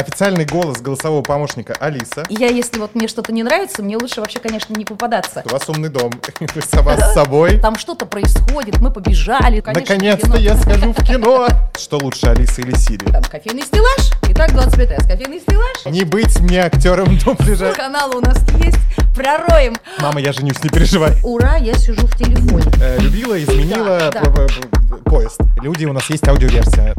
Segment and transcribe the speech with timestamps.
[0.00, 2.22] Официальный голос голосового помощника Алиса.
[2.28, 5.42] Я, если вот мне что-то не нравится, мне лучше вообще, конечно, не попадаться.
[5.46, 6.12] У вас умный дом.
[6.54, 7.58] Вы сама с собой.
[7.60, 9.62] Там что-то происходит, мы побежали.
[9.64, 11.48] Наконец-то я схожу в кино.
[11.78, 13.06] Что лучше, Алиса или Сири?
[13.10, 14.10] Там кофейный стеллаж.
[14.28, 15.86] Итак, 25 раз кофейный стеллаж.
[15.86, 17.72] Не быть мне актером дубляжа.
[17.72, 18.76] Канал у нас есть.
[19.16, 19.76] Пророем.
[20.00, 21.14] Мама, я женюсь, не переживай.
[21.22, 22.70] Ура, я сижу в телефоне.
[22.82, 25.40] Э, Любила, изменила п- п- поезд.
[25.62, 26.94] Люди, у нас есть аудиоверсия.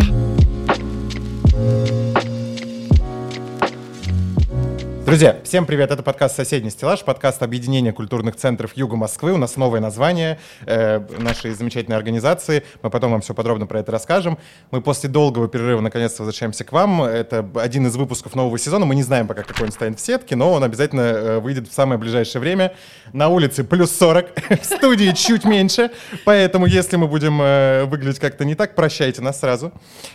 [5.07, 9.31] Друзья, всем привет, это подкаст «Соседний стеллаж», подкаст объединения культурных центров Юга Москвы.
[9.31, 12.65] У нас новое название э, нашей замечательной организации.
[12.83, 14.37] Мы потом вам все подробно про это расскажем.
[14.69, 17.03] Мы после долгого перерыва наконец-то возвращаемся к вам.
[17.03, 18.85] Это один из выпусков нового сезона.
[18.85, 21.73] Мы не знаем пока, какой он станет в сетке, но он обязательно э, выйдет в
[21.73, 22.73] самое ближайшее время.
[23.13, 24.27] На улице плюс 40,
[24.61, 25.89] в студии чуть меньше.
[26.25, 29.71] Поэтому, если мы будем э, выглядеть как-то не так, прощайте нас сразу.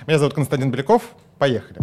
[0.07, 1.03] Меня зовут Константин Беляков.
[1.39, 1.79] Поехали.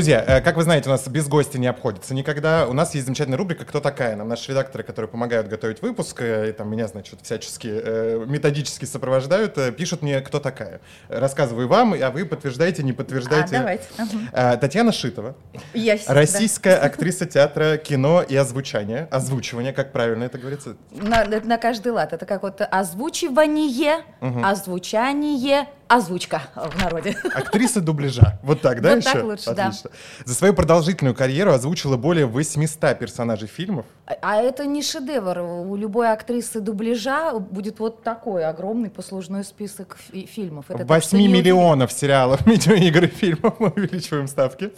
[0.00, 2.66] Друзья, э, как вы знаете, у нас без гостя не обходится никогда.
[2.66, 4.16] У нас есть замечательная рубрика «Кто такая?».
[4.16, 8.86] Нам наши редакторы, которые помогают готовить выпуск, э, и там меня, значит, всячески э, методически
[8.86, 10.80] сопровождают, пишут мне «Кто такая?».
[11.10, 13.58] Рассказываю вам, а вы подтверждаете, не А, подтверждаете.
[13.58, 13.84] давайте.
[13.98, 14.56] Ага.
[14.56, 15.34] Татьяна Шитова,
[15.74, 19.06] Я с- российская актриса театра, кино и озвучания.
[19.10, 20.76] Озвучивание, как правильно это говорится?
[20.92, 22.14] На, на каждый лад.
[22.14, 23.98] Это как вот озвучивание,
[24.42, 27.16] озвучание, озвучка в народе.
[27.34, 28.38] Актриса дубляжа.
[28.42, 29.12] Вот так, да, Вот еще?
[29.12, 29.66] так лучше, да.
[29.66, 29.90] Отлично.
[30.24, 33.84] За свою продолжительную карьеру озвучила более 800 персонажей фильмов.
[34.06, 35.40] А- А это не шедевр.
[35.40, 40.66] У любой актрисы дубляжа будет вот такой огромный послужной список фи- фильмов.
[40.68, 44.70] Это так, что 8 не миллионов сериалов, видеоигр и фильмов мы увеличиваем ставки.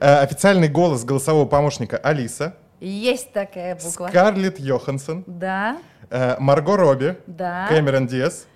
[0.00, 2.54] Э, Официальный голос голосового помощника Алиса.
[2.80, 4.08] Есть такая буква.
[4.08, 5.78] Скарлетт Йоханссон, Да,
[6.10, 8.46] э, Марго Робби, да, Кэмерон Диас,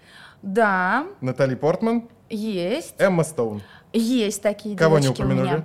[0.42, 2.94] да, Натали Портман, есть.
[2.98, 3.62] Эмма Стоун.
[3.92, 5.48] Есть такие Кого не девочки у упомянули?
[5.48, 5.64] меня.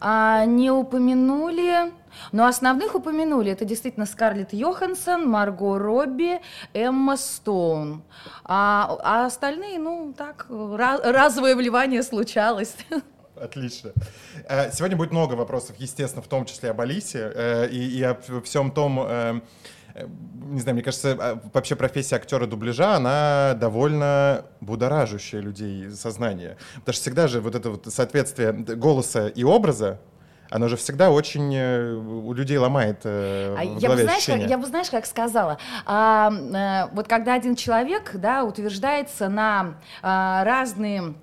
[0.00, 1.92] А, не упомянули,
[2.32, 3.50] но основных упомянули.
[3.50, 6.40] Это действительно Скарлетт Йоханссон, Марго Робби,
[6.74, 8.02] Эмма Стоун.
[8.44, 12.76] А, а остальные, ну, так, ра- разовое вливание случалось.
[13.40, 13.92] Отлично.
[14.48, 18.16] Э, Сегодня будет много вопросов, естественно, в том числе об Алисе э, и, и о
[18.44, 19.40] всем том, э,
[19.94, 26.56] не знаю, мне кажется, э, вообще профессия актера дубляжа, она довольно будоражащая людей сознание.
[26.76, 30.00] Потому что всегда же вот это вот соответствие голоса и образа,
[30.52, 34.40] оно же всегда очень э, у людей ломает э, А в я бы, знаешь, как,
[34.40, 40.44] я бы, знаешь, как сказала, а, э, вот когда один человек, да, утверждается на а,
[40.44, 41.14] разные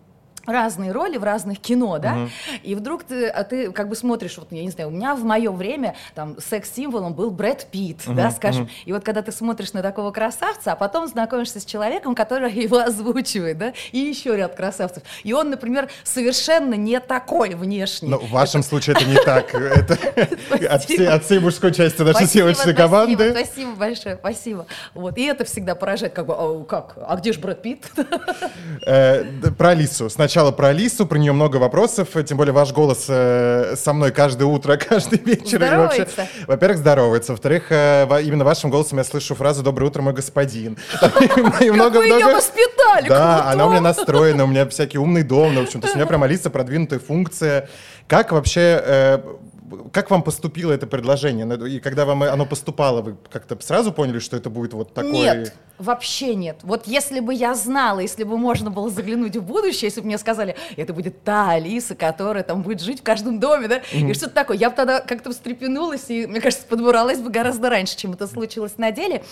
[0.50, 2.30] разные роли в разных кино, да,
[2.64, 5.24] и вдруг ты, а ты как бы смотришь, вот, я не знаю, у меня в
[5.24, 9.82] мое время там секс-символом был Брэд Питт, да, скажем, и вот когда ты смотришь на
[9.82, 15.04] такого красавца, а потом знакомишься с человеком, который его озвучивает, да, и еще ряд красавцев,
[15.24, 18.10] и он, например, совершенно не такой внешний.
[18.10, 19.54] Но в вашем случае это не так.
[19.80, 19.98] Это
[20.70, 23.32] от всей, от всей мужской части нашей съемочной спасибо, команды.
[23.32, 24.66] Спасибо большое, спасибо.
[24.94, 25.18] Вот.
[25.18, 27.92] И это всегда поражает, как бы, а, как, а где же Брэд Питт?
[28.86, 29.24] Э,
[29.58, 30.10] Про Алису.
[30.10, 32.10] Сначала про Алису, про нее много вопросов.
[32.26, 35.64] Тем более ваш голос э, со мной каждое утро, каждый вечер.
[35.64, 36.28] и вообще- Здоровается.
[36.48, 37.32] Во-первых, здоровается.
[37.34, 40.78] Во-вторых, э, именно вашим голосом я слышу фразу «Доброе утро, мой господин».
[41.00, 43.08] Как вы ее воспитали?
[43.08, 46.00] Да, она у меня настроена, у меня всякий умный дом, в общем, то есть у
[46.00, 47.70] меня прям Алиса продвинутая функция.
[48.08, 49.20] Как вообще, э,
[49.92, 51.48] как вам поступило это предложение?
[51.70, 55.12] И когда вам оно поступало, вы как-то сразу поняли, что это будет вот такой...
[55.12, 56.60] Нет, вообще нет.
[56.64, 60.18] Вот если бы я знала, если бы можно было заглянуть в будущее, если бы мне
[60.18, 64.34] сказали, это будет та Алиса, которая там будет жить в каждом доме, да, и что-то
[64.34, 68.28] такое, я бы тогда как-то встрепенулась и, мне кажется, подбуралась бы гораздо раньше, чем это
[68.28, 69.24] случилось на деле.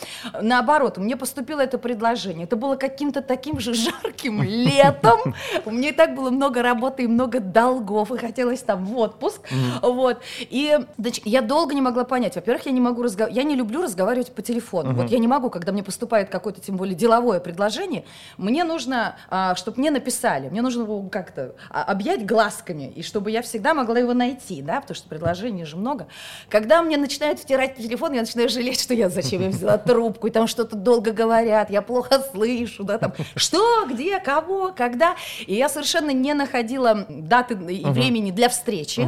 [0.41, 2.45] Наоборот, мне поступило это предложение.
[2.45, 5.35] Это было каким-то таким же жарким летом.
[5.65, 9.41] У меня и так было много работы и много долгов, и хотелось там в отпуск.
[9.81, 10.21] Вот.
[10.39, 12.35] И значит, я долго не могла понять.
[12.35, 14.93] Во-первых, я не могу разговаривать, я не люблю разговаривать по телефону.
[14.93, 18.03] Вот я не могу, когда мне поступает какое-то, тем более, деловое предложение,
[18.37, 19.15] мне нужно,
[19.55, 23.99] чтобы мне написали, мне нужно его как-то а, объять глазками, и чтобы я всегда могла
[23.99, 26.07] его найти, да, потому что предложений же много.
[26.49, 30.29] Когда мне начинают втирать телефон, я начинаю жалеть, что я зачем я взяла трубку, и
[30.31, 35.15] там что-то долго говорят, я плохо слышу, да, там, что, где, кого, когда.
[35.45, 39.07] И я совершенно не находила даты и времени для встречи.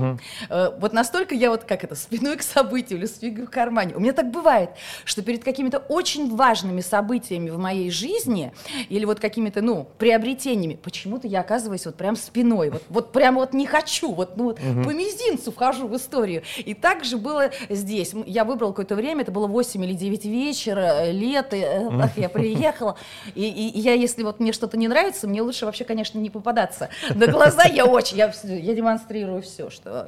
[0.49, 3.95] Э, Вот настолько я вот, как это, спиной к событию или с фигой в кармане.
[3.95, 4.69] У меня так бывает,
[5.05, 8.53] что перед какими-то очень важными событиями в моей жизни
[8.89, 13.53] или вот какими-то, ну, приобретениями, почему-то я оказываюсь вот прям спиной, вот, вот прям вот
[13.53, 14.83] не хочу, вот, ну, вот угу.
[14.83, 16.43] по мизинцу вхожу в историю.
[16.57, 18.13] И так же было здесь.
[18.27, 22.03] Я выбрала какое-то время, это было 8 или 9 вечера, э, лето, угу.
[22.17, 22.97] я приехала,
[23.33, 26.89] и, и, я, если вот мне что-то не нравится, мне лучше вообще, конечно, не попадаться
[27.09, 30.07] на глаза, я очень, я, я демонстрирую все, что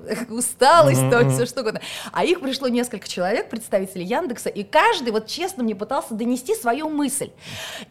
[0.93, 1.81] усталость, то все что угодно.
[2.11, 6.89] А их пришло несколько человек, представителей Яндекса, и каждый вот честно мне пытался донести свою
[6.89, 7.31] мысль.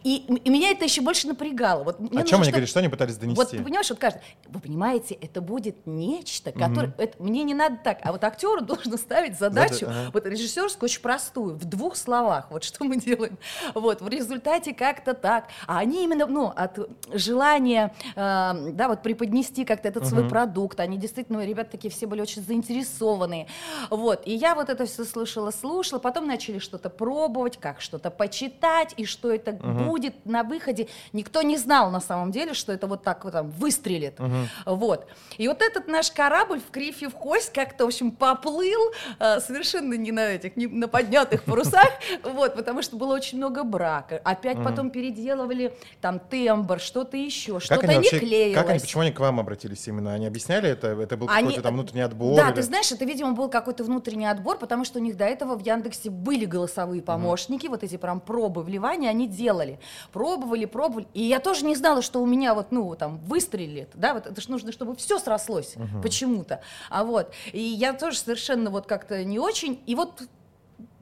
[0.03, 1.83] И, и меня это еще больше напрягало.
[1.83, 3.37] Вот мне О чем они говорят, что они пытались донести?
[3.37, 6.95] Вот ты понимаешь, вот каждый, вы понимаете, это будет нечто, которое, угу.
[6.97, 10.11] это, мне не надо так, а вот актеру должен ставить задачу, Зада, ага.
[10.13, 13.37] вот режиссерскую очень простую, в двух словах, вот что мы делаем.
[13.73, 15.45] Вот, в результате как-то так.
[15.67, 16.79] А они именно, ну, от
[17.13, 20.09] желания, э, да, вот преподнести как-то этот угу.
[20.09, 22.41] свой продукт, они действительно, ребята такие все были очень
[22.91, 23.47] заинтересованные.
[23.89, 28.93] Вот, и я вот это все слышала, слушала, потом начали что-то пробовать, как что-то почитать,
[28.97, 29.85] и что это угу.
[29.85, 30.87] будет на выходе.
[31.13, 34.19] Никто не знал на самом деле, что это вот так вот там выстрелит.
[34.19, 34.75] Угу.
[34.77, 35.07] Вот.
[35.37, 39.93] И вот этот наш корабль в крифе в кость как-то, в общем, поплыл э, совершенно
[39.93, 41.89] не на этих, не на поднятых парусах,
[42.23, 44.21] вот, потому что было очень много брака.
[44.23, 48.55] Опять потом переделывали там тембр, что-то еще, что-то не клеилось.
[48.55, 50.13] Как они, почему они к вам обратились именно?
[50.13, 50.87] Они объясняли это?
[50.87, 52.35] Это был какой-то там внутренний отбор?
[52.35, 55.55] Да, ты знаешь, это, видимо, был какой-то внутренний отбор, потому что у них до этого
[55.55, 57.75] в Яндексе были голосовые помощники, угу.
[57.75, 59.79] вот эти прям пробы вливания они делали.
[60.13, 61.07] Пробовали, пробовали.
[61.13, 64.39] И я тоже не знала, что у меня вот, ну, там, выстрелит, да, вот это
[64.41, 66.01] же нужно, чтобы все срослось угу.
[66.01, 66.61] почему-то.
[66.89, 70.23] А вот, и я тоже совершенно вот как-то не очень, и вот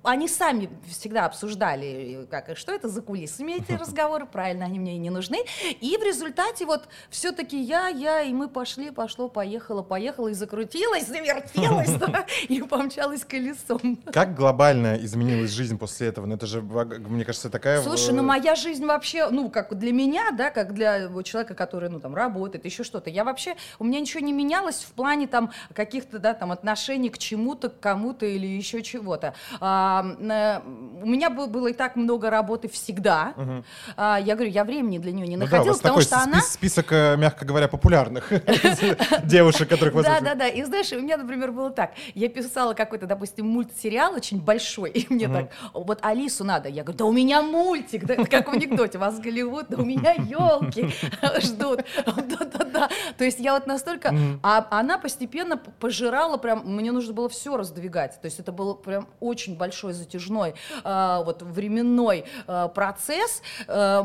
[0.04, 4.98] они сами всегда обсуждали, как, что это за кулисами эти разговоры, правильно, они мне и
[4.98, 5.40] не нужны.
[5.81, 11.07] И в результате вот все-таки я, я, и мы пошли, пошло, поехало, поехало, и закрутилась,
[11.07, 13.98] завертелась, да, и помчалась колесом.
[14.12, 16.25] Как глобально изменилась жизнь после этого?
[16.25, 17.81] Ну это же, мне кажется, такая...
[17.81, 22.00] Слушай, ну моя жизнь вообще, ну как для меня, да, как для человека, который, ну
[22.00, 26.19] там, работает, еще что-то, я вообще, у меня ничего не менялось в плане там каких-то,
[26.19, 29.34] да, там отношений к чему-то, к кому-то или еще чего-то.
[29.60, 30.62] А, а,
[31.01, 33.33] у меня было и так много работы всегда.
[33.36, 33.63] Угу.
[33.97, 36.41] А, я говорю, я времени для нее не ну находила, да, потому что она...
[36.41, 38.31] список, э, мягко говоря, популярных
[39.24, 40.47] девушек, которых вы Да, да, да.
[40.47, 41.94] И знаешь, у меня, например, было так.
[42.13, 46.69] Я писала какой-то, допустим, мультсериал очень большой, и мне так, вот Алису надо.
[46.69, 50.13] Я говорю, да у меня мультик, да, как в анекдоте, вас Голливуд, да у меня
[50.13, 50.89] елки
[51.41, 51.83] ждут.
[52.06, 52.89] Да-да-да.
[53.18, 54.13] То есть я вот настолько...
[54.44, 56.63] А она постепенно пожирала прям...
[56.65, 58.19] Мне нужно было все раздвигать.
[58.21, 64.04] То есть это было прям очень большой большой затяжной э, вот временной э, процесс, э,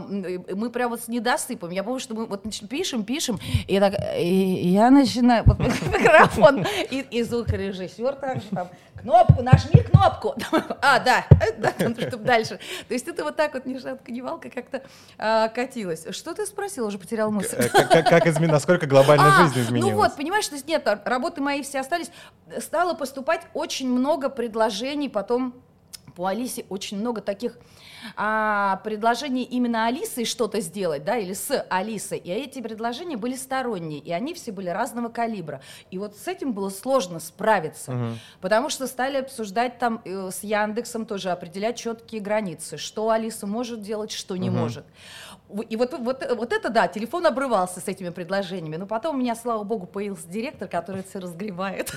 [0.54, 1.70] мы прям вот с недосыпом.
[1.70, 7.04] Я помню, что мы вот пишем, пишем, и так и я начинаю вот, микрофон и,
[7.10, 8.68] и звукорежиссер также там
[9.04, 10.34] кнопку, нажми кнопку.
[10.80, 11.24] А, да,
[11.58, 11.72] да,
[12.08, 12.58] чтобы дальше.
[12.88, 14.82] То есть это вот так вот ни шатка, ни валка как-то
[15.18, 16.06] а, катилась.
[16.10, 17.56] Что ты спросила, уже потерял мысль.
[17.70, 18.50] Как, как, как измен...
[18.50, 19.92] насколько глобально а, жизнь изменилась?
[19.92, 22.10] Ну вот, понимаешь, то есть нет, работы мои все остались.
[22.58, 25.54] Стало поступать очень много предложений потом
[26.14, 27.58] по Алисе очень много таких
[28.16, 32.18] а, предложений именно Алисы что-то сделать, да, или с Алисой.
[32.18, 35.60] И эти предложения были сторонние, и они все были разного калибра.
[35.90, 38.18] И вот с этим было сложно справиться, угу.
[38.40, 43.82] потому что стали обсуждать там э, с Яндексом тоже, определять четкие границы, что Алиса может
[43.82, 44.58] делать, что не угу.
[44.58, 44.84] может.
[45.62, 48.76] И вот, вот, вот это, да, телефон обрывался с этими предложениями.
[48.76, 51.94] Но потом у меня, слава богу, появился директор, который все разгребает.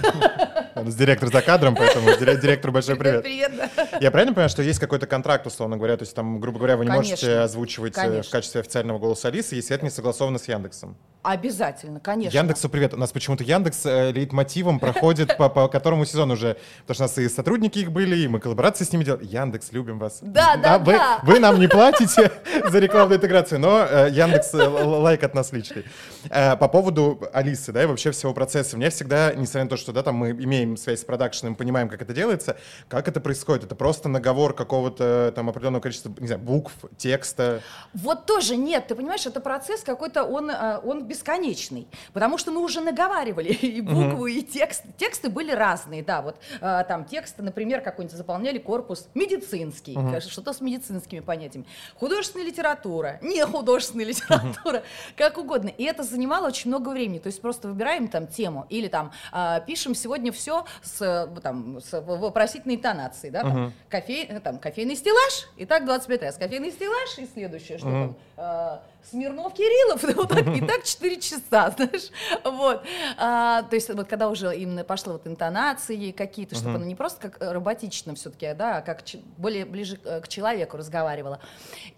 [0.76, 3.24] У нас директор за кадром, поэтому директору большой привет.
[3.24, 3.52] Привет,
[4.00, 6.86] Я правильно понимаю, что есть какой-то контракт, условно говоря, то есть там, грубо говоря, вы
[6.86, 10.96] не можете озвучивать э, в качестве официального голоса Алисы, если это не согласовано с Яндексом?
[11.28, 12.38] Обязательно, конечно.
[12.38, 12.94] Яндексу привет.
[12.94, 16.56] У нас почему-то Яндекс э, лейтмотивом проходит по, по которому сезону уже.
[16.86, 19.26] Потому что у нас и сотрудники их были, и мы коллаборации с ними делали.
[19.26, 20.20] Яндекс, любим вас.
[20.22, 21.20] Да, да, вы, да.
[21.24, 22.32] Вы нам не платите
[22.70, 25.84] за рекламную интеграцию, но э, Яндекс э, лайк от нас личный.
[26.30, 28.78] Э, по поводу Алисы, да, и вообще всего процесса.
[28.78, 32.02] Мне всегда, несмотря на то, что, да, там мы имеем связь с продакшеном, понимаем, как
[32.02, 32.56] это делается,
[32.88, 33.66] как это происходит?
[33.66, 37.60] Это просто наговор какого-то там определенного количества, не знаю, букв, текста?
[37.94, 38.88] Вот тоже нет.
[38.88, 43.82] Ты понимаешь, это процесс какой-то, он, э, он бесконечный, потому что мы уже наговаривали и
[43.82, 44.84] буквы, и текст.
[44.98, 49.98] Тексты были разные, да, вот э, там тексты, например, какой-нибудь заполняли корпус медицинский,
[50.30, 54.84] что-то с медицинскими понятиями, художественная литература, не художественная литература,
[55.16, 55.70] как угодно.
[55.70, 59.62] И это занимало очень много времени, то есть просто выбираем там тему или там э,
[59.66, 65.48] пишем сегодня все с, там, с вопросительной интонацией, да, там, кофе, э, там, кофейный стеллаж,
[65.58, 66.38] и так 25 раз.
[66.38, 68.78] Кофейный стеллаж, и следующее, что там, э,
[69.10, 72.10] Смирнов Кириллов, вот так, и так 4 часа, знаешь,
[72.44, 72.84] вот.
[73.18, 77.30] А, то есть вот когда уже именно пошло вот интонации какие-то, чтобы она не просто
[77.30, 79.04] как роботично все-таки, да, а как
[79.38, 81.40] более ближе к человеку разговаривала.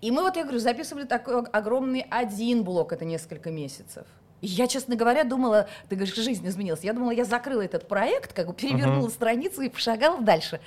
[0.01, 4.05] И мы вот, я говорю, записывали такой огромный один блок, это несколько месяцев.
[4.41, 6.81] Я, честно говоря, думала, ты говоришь, жизнь изменилась.
[6.83, 9.11] Я думала, я закрыла этот проект, как бы перевернула uh-huh.
[9.11, 10.61] страницу и пошагала дальше.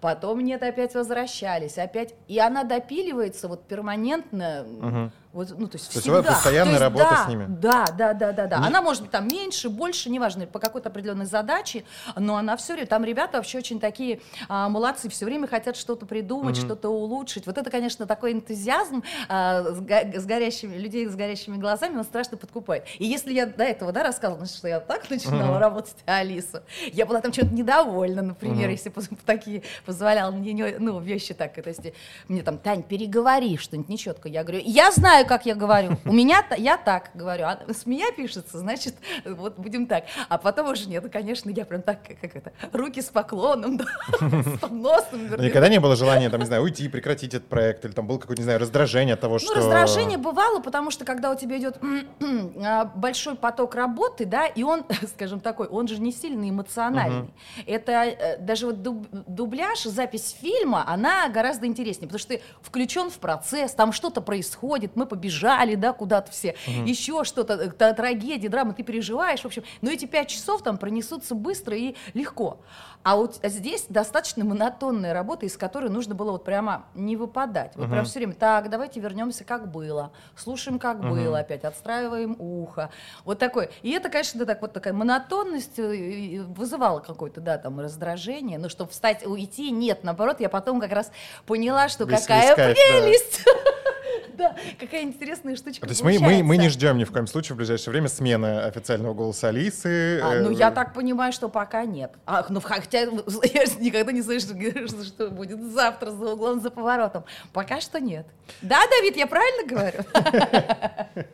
[0.00, 2.14] Потом нет, опять возвращались, опять.
[2.28, 4.64] И она допиливается вот перманентно.
[4.66, 6.16] Uh-huh вот, ну, то есть, то всегда.
[6.16, 7.46] есть постоянная то есть, работа да, с ними?
[7.46, 8.58] Да, да, да, да, да.
[8.58, 8.66] Не...
[8.68, 11.84] Она может быть там меньше, больше, неважно, по какой-то определенной задаче,
[12.16, 16.06] но она все время, там ребята вообще очень такие а, молодцы, все время хотят что-то
[16.06, 16.64] придумать, mm-hmm.
[16.64, 17.44] что-то улучшить.
[17.46, 22.04] Вот это, конечно, такой энтузиазм а, с, го- с горящими, людей с горящими глазами, он
[22.04, 22.86] страшно подкупает.
[22.98, 25.60] И если я до этого, да, рассказывала, что я так начинала mm-hmm.
[25.60, 26.62] работать Алису,
[26.94, 28.72] я была там что-то недовольна, например, mm-hmm.
[28.72, 28.92] если
[29.26, 31.82] такие позволяла мне, ну, вещи так, то есть
[32.26, 34.30] мне там, Тань, переговори что-нибудь нечетко.
[34.30, 35.98] Я говорю, я знаю, как я говорю.
[36.04, 37.44] У меня я так говорю.
[37.44, 40.04] А с меня пишется, значит, вот будем так.
[40.28, 43.80] А потом уже нет, конечно, я прям так, как это, руки с поклоном,
[44.20, 45.26] с подносом.
[45.38, 48.40] Никогда не было желания, там, не знаю, уйти, прекратить этот проект, или там было какое-то,
[48.40, 49.54] не знаю, раздражение от того, ну, что...
[49.54, 51.78] Ну, раздражение бывало, потому что когда у тебя идет
[52.64, 57.28] а, большой поток работы, да, и он, скажем такой, он же не сильно эмоциональный.
[57.66, 63.18] Это э, даже вот дубляж, запись фильма, она гораздо интереснее, потому что ты включен в
[63.18, 66.86] процесс, там что-то происходит, мы побежали, да, куда-то все, угу.
[66.86, 69.64] еще что-то, э, трагедия, драма, ты переживаешь, в общем.
[69.82, 72.60] Но эти пять часов там пронесутся быстро и легко.
[73.06, 77.76] А вот здесь достаточно монотонная работа, из которой нужно было вот прямо не выпадать.
[77.76, 77.92] Вот угу.
[77.92, 81.10] прям все время, так, давайте вернемся, как было, слушаем, как угу.
[81.10, 82.90] было опять, отстраиваем ухо.
[83.24, 83.70] Вот такой.
[83.82, 88.58] И это, конечно, да, так вот такая монотонность э, вызывала какое-то, да, там, раздражение.
[88.58, 91.12] Но чтобы встать, уйти, нет, наоборот, я потом как раз
[91.46, 93.44] поняла, что Весь какая прелесть.
[93.44, 93.52] Да.
[94.46, 97.54] Да, какая интересная штучка То есть мы, мы, мы не ждем ни в коем случае
[97.54, 100.20] в ближайшее время смены официального голоса Алисы.
[100.20, 102.12] А, ну, я так понимаю, что пока нет.
[102.26, 107.24] А, ну, хотя я никогда не слышу, что, что будет завтра за углом, за поворотом.
[107.52, 108.26] Пока что нет.
[108.62, 111.24] Да, Давид, я правильно говорю?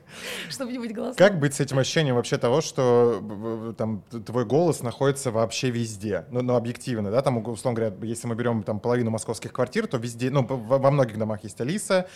[0.49, 1.16] Чтобы не быть голосом.
[1.16, 6.25] Как быть с этим ощущением вообще того, что там твой голос находится вообще везде?
[6.30, 9.99] Ну, ну объективно, да, там, условно говоря, если мы берем там половину московских квартир, то
[9.99, 12.06] везде, ну, во многих домах есть Алиса,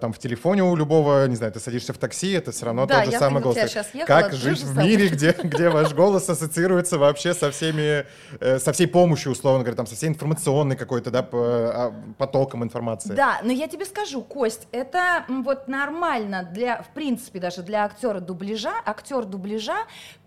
[0.00, 3.02] там в телефоне у любого, не знаю, ты садишься в такси, это все равно да,
[3.02, 3.56] тот же самый голос.
[3.56, 8.06] Ехала, как жить в мире, где, где ваш голос ассоциируется вообще со всеми,
[8.40, 13.14] э, со всей помощью, условно говоря, там, со всей информационной какой-то, да, а, потоком информации.
[13.14, 18.20] Да, но я тебе скажу, Кость, это вот нормально для, в принципе, даже для актера
[18.20, 19.76] дубляжа, актер дубляжа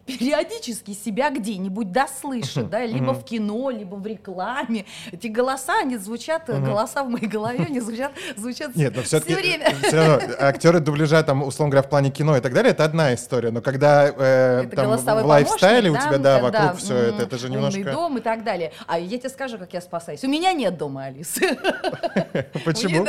[0.07, 4.85] периодически себя где-нибудь дослышит, да, либо в кино, либо в рекламе.
[5.11, 9.75] Эти голоса, они звучат, голоса в моей голове, они звучат, звучат Нет, но все время.
[9.83, 13.13] Все равно актеры дубляжа, там, условно говоря, в плане кино и так далее, это одна
[13.13, 17.49] история, но когда э, там в лайфстайле у тебя, да, вокруг все это, это же
[17.49, 17.91] немножко...
[17.91, 18.71] дом и так далее.
[18.87, 20.23] А я тебе скажу, как я спасаюсь.
[20.23, 21.41] У меня нет дома, Алисы.
[22.65, 23.05] Почему?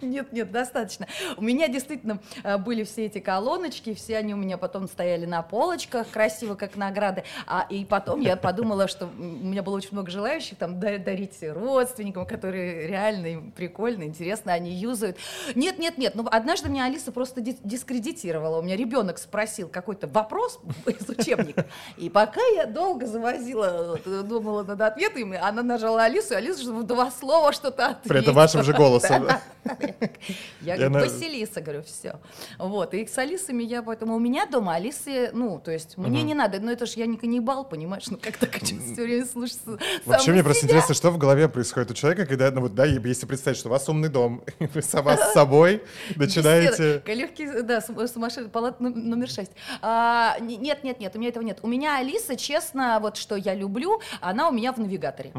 [0.00, 1.06] Нет, нет, достаточно.
[1.36, 5.42] У меня действительно э, были все эти колоночки, все они у меня потом стояли на
[5.42, 7.24] полочках, красиво красиво, как награды.
[7.46, 12.26] А, и потом я подумала, что у меня было очень много желающих там дарить родственникам,
[12.26, 15.18] которые реально прикольно, интересно, они юзают.
[15.54, 16.14] Нет, нет, нет.
[16.14, 18.58] Ну, однажды меня Алиса просто дискредитировала.
[18.58, 21.66] У меня ребенок спросил какой-то вопрос из учебника.
[21.96, 27.10] И пока я долго завозила, думала над ответами, она нажала Алису, и Алиса в два
[27.10, 28.08] слова что-то ответила.
[28.08, 29.28] При этом вашим же голосом.
[30.60, 32.18] Я говорю, Василиса, говорю, все.
[32.58, 36.34] Вот, и с Алисами я, поэтому у меня дома Алисы, ну, то есть мне не
[36.34, 40.32] надо, но это же я не каннибал, понимаешь, ну как так все время слушаться Вообще
[40.32, 43.58] мне просто интересно, что в голове происходит у человека, когда, ну вот, да, если представить,
[43.58, 45.82] что у вас умный дом, вы сама с собой
[46.16, 47.02] начинаете...
[47.06, 49.52] Легкий, да, сумасшедший, палат номер шесть.
[49.80, 51.58] А, нет, нет, нет, у меня этого нет.
[51.62, 55.32] У меня Алиса, честно, вот что я люблю, она у меня в навигаторе.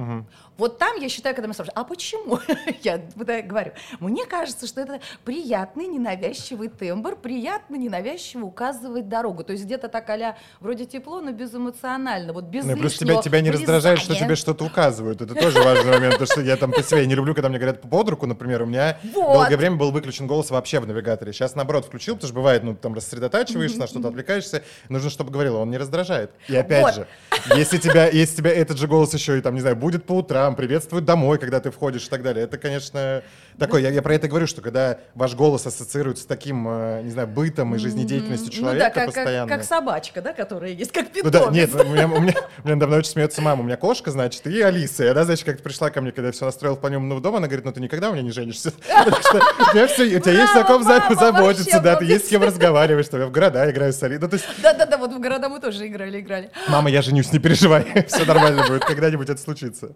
[0.57, 2.39] Вот там я считаю, когда меня спрашивают, а почему?
[2.83, 3.01] я
[3.41, 9.43] говорю, мне кажется, что это приятный, ненавязчивый тембр, приятно, ненавязчиво указывает дорогу.
[9.43, 13.41] То есть где-то так а вроде тепло, но безэмоционально, вот без ну, Плюс тебя, тебя
[13.41, 15.21] не раздражает, что тебе что-то указывают.
[15.21, 17.81] Это тоже важный момент, потому что я там по себе не люблю, когда мне говорят
[17.81, 19.33] под руку, например, у меня вот.
[19.33, 21.33] долгое время был выключен голос вообще в навигаторе.
[21.33, 25.55] Сейчас, наоборот, включил, потому что бывает, ну, там рассредотачиваешься, на что-то отвлекаешься, нужно, чтобы говорил,
[25.55, 26.31] он не раздражает.
[26.47, 26.95] И опять вот.
[26.95, 27.07] же,
[27.55, 30.42] если тебя, если тебя этот же голос еще и там, не знаю, будет по утрам,
[30.51, 33.23] приветствует домой, когда ты входишь и так далее, это, конечно,
[33.57, 37.11] такой, я, я про это говорю, что когда ваш голос ассоциируется с таким, э, не
[37.11, 39.49] знаю, бытом и жизнедеятельностью человека ну, да, как, постоянно.
[39.49, 41.31] Как, как собачка, да, которая есть, как Ну питомец.
[41.31, 42.33] да, нет, у меня, у меня,
[42.63, 43.61] у меня давно очень смеется мама.
[43.61, 45.03] У меня кошка, значит, и Алиса.
[45.03, 47.47] И она, значит, как-то пришла ко мне, когда я все настроил по нему дома, она
[47.47, 48.73] говорит, ну ты никогда у меня не женишься.
[48.89, 53.31] У тебя, есть о ком заботиться, да, ты есть с кем разговаривать, что я в
[53.31, 54.19] города играю с Алисой.
[54.21, 56.51] Ну, Да-да-да, вот в города мы тоже играли, играли.
[56.67, 59.93] Мама, я женюсь, не переживай, все нормально будет, когда-нибудь это случится.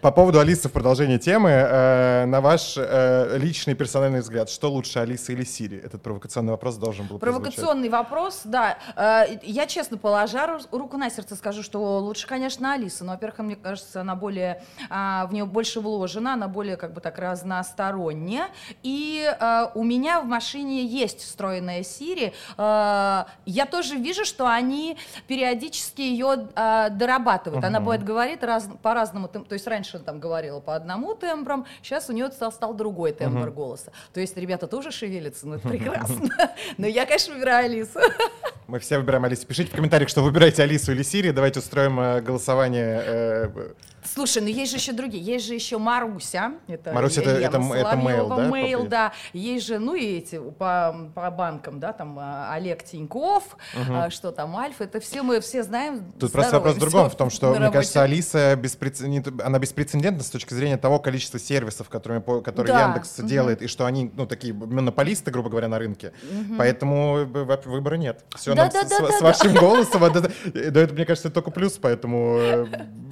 [0.00, 4.98] По поводу Алисы в продолжении темы, э, на ваш э, личный персональный взгляд, что лучше,
[4.98, 5.78] Алиса или Сири?
[5.78, 7.18] Этот провокационный вопрос должен был.
[7.18, 8.78] Провокационный вопрос, да.
[8.96, 13.04] Э, Я честно положа ру- руку на сердце скажу, что лучше, конечно, Алиса.
[13.04, 17.00] Но, во-первых, мне кажется, она более, а, в нее больше вложена, она более как бы
[17.00, 18.48] так разносторонняя.
[18.82, 22.32] И э, у меня в машине есть встроенная Siri.
[22.56, 27.64] Э, Я тоже вижу, что они периодически ее э, дорабатывают.
[27.64, 29.28] Она бывает говорит раз, по-разному.
[29.28, 32.85] То есть раньше она там говорила по одному тембрам, сейчас у нее стал, стал другой
[33.12, 33.92] тембр голоса.
[34.12, 36.28] То есть ребята тоже шевелятся, ну это прекрасно.
[36.78, 38.00] Но я, конечно, выбираю Алису.
[38.66, 39.46] Мы все выбираем Алису.
[39.46, 41.30] Пишите в комментариях, что выбираете Алису или Сири.
[41.30, 43.52] Давайте устроим э, голосование.
[44.06, 45.22] Э, Слушай, ну есть же еще другие.
[45.22, 46.52] Есть же еще Маруся.
[46.68, 49.12] Это Маруся это- это это mail, да, по- да.
[49.32, 53.56] Есть же, ну и эти по, по банкам, да, там а, Олег Тиньков,
[53.90, 54.84] а, что там, Альфа.
[54.84, 56.12] Это все мы все знаем.
[56.18, 60.30] Тут просто вопрос в другом, в том, что, мне кажется, Алиса беспрецедент- она беспрецедентна с
[60.30, 63.26] точки зрения того количества сервисов, которыми, которые Да, Яндекс мгм.
[63.26, 66.12] делает, и что они, ну, такие монополисты, грубо говоря, на рынке.
[66.58, 67.24] Поэтому э,
[67.66, 68.24] выбора нет.
[68.36, 69.24] Все, Да, нам да, с, да, с- да, с да.
[69.26, 70.30] вашим голосом, а, да, да,
[70.70, 72.66] да, это, мне кажется, только плюс, поэтому э,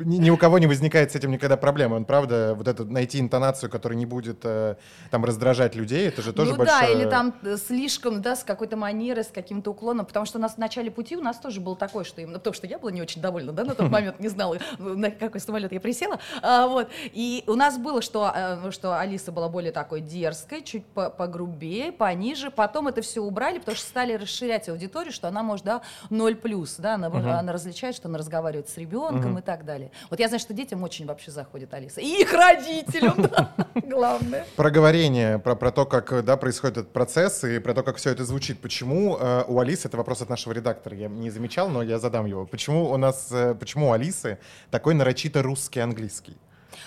[0.05, 1.97] ни, ни у кого не возникает с этим никогда проблемы.
[1.97, 4.77] Он, правда, вот это найти интонацию, которая не будет э,
[5.11, 6.81] там раздражать людей, это же тоже ну большое...
[6.81, 10.41] да, или там э, слишком, да, с какой-то манерой, с каким-то уклоном, потому что у
[10.41, 12.93] нас в начале пути у нас тоже был такой, что именно, потому что я была
[12.93, 16.67] не очень довольна, да, на тот момент, не знала, на какой самолет я присела, а,
[16.67, 21.11] вот, и у нас было, что, э, что Алиса была более такой дерзкой, чуть по-
[21.11, 25.83] погрубее, пониже, потом это все убрали, потому что стали расширять аудиторию, что она может, да,
[26.11, 29.91] 0 плюс, да, она, она различает, что она разговаривает с ребенком и так далее.
[30.11, 33.31] Вот я знаю, что детям очень вообще заходит Алиса, и их родителям,
[33.75, 34.45] главное.
[34.57, 38.61] проговорение про, про то, как происходит этот процесс и про то, как все это звучит.
[38.61, 42.27] Почему э, у Алисы, это вопрос от нашего редактора, я не замечал, но я задам
[42.27, 42.47] его.
[42.47, 44.39] Почему у нас, э, почему у Алисы
[44.71, 46.37] такой нарочито русский английский?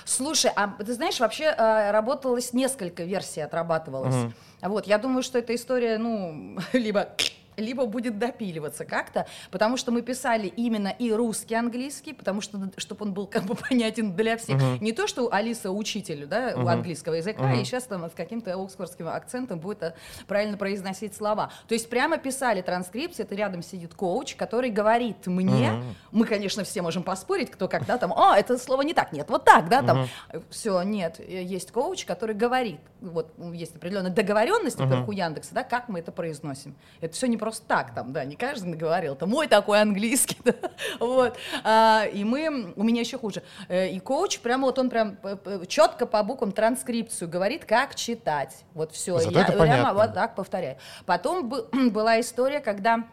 [0.05, 4.33] Слушай, а ты знаешь, вообще э, работалось несколько версий, отрабатывалось.
[4.61, 7.09] Вот, я думаю, что эта история, ну, либо
[7.57, 13.05] либо будет допиливаться как-то, потому что мы писали именно и русский английский, потому что чтобы
[13.05, 14.61] он был как бы понятен для всех.
[14.79, 19.07] Не то, что Алиса учитель, да, у английского языка, и сейчас там с каким-то оксфордским
[19.07, 19.93] акцентом будет э,
[20.27, 21.51] правильно произносить слова.
[21.67, 26.81] То есть прямо писали транскрипции, это рядом сидит коуч, который говорит мне, мы, конечно, все
[26.81, 30.07] можем поспорить, кто когда там, а, это слово не так, нет, вот так, да, там,
[30.49, 35.63] все, нет, э, есть коуч, который говорит, вот есть определенная договоренность, во-первых, у Яндекса, да,
[35.63, 36.75] как мы это произносим.
[37.01, 40.53] Это все не просто так, там, да, не каждый говорил, это мой такой английский, да,
[40.99, 41.37] вот.
[41.63, 45.17] А, и мы, у меня еще хуже, Э, и коуч прямо вот он прям
[45.67, 49.19] четко по буквам транскрипцию говорит, как читать, вот все.
[49.19, 49.93] Зато это прямо понятно.
[49.93, 50.77] вот так повторяю.
[51.05, 53.03] Потом бы- была история, когда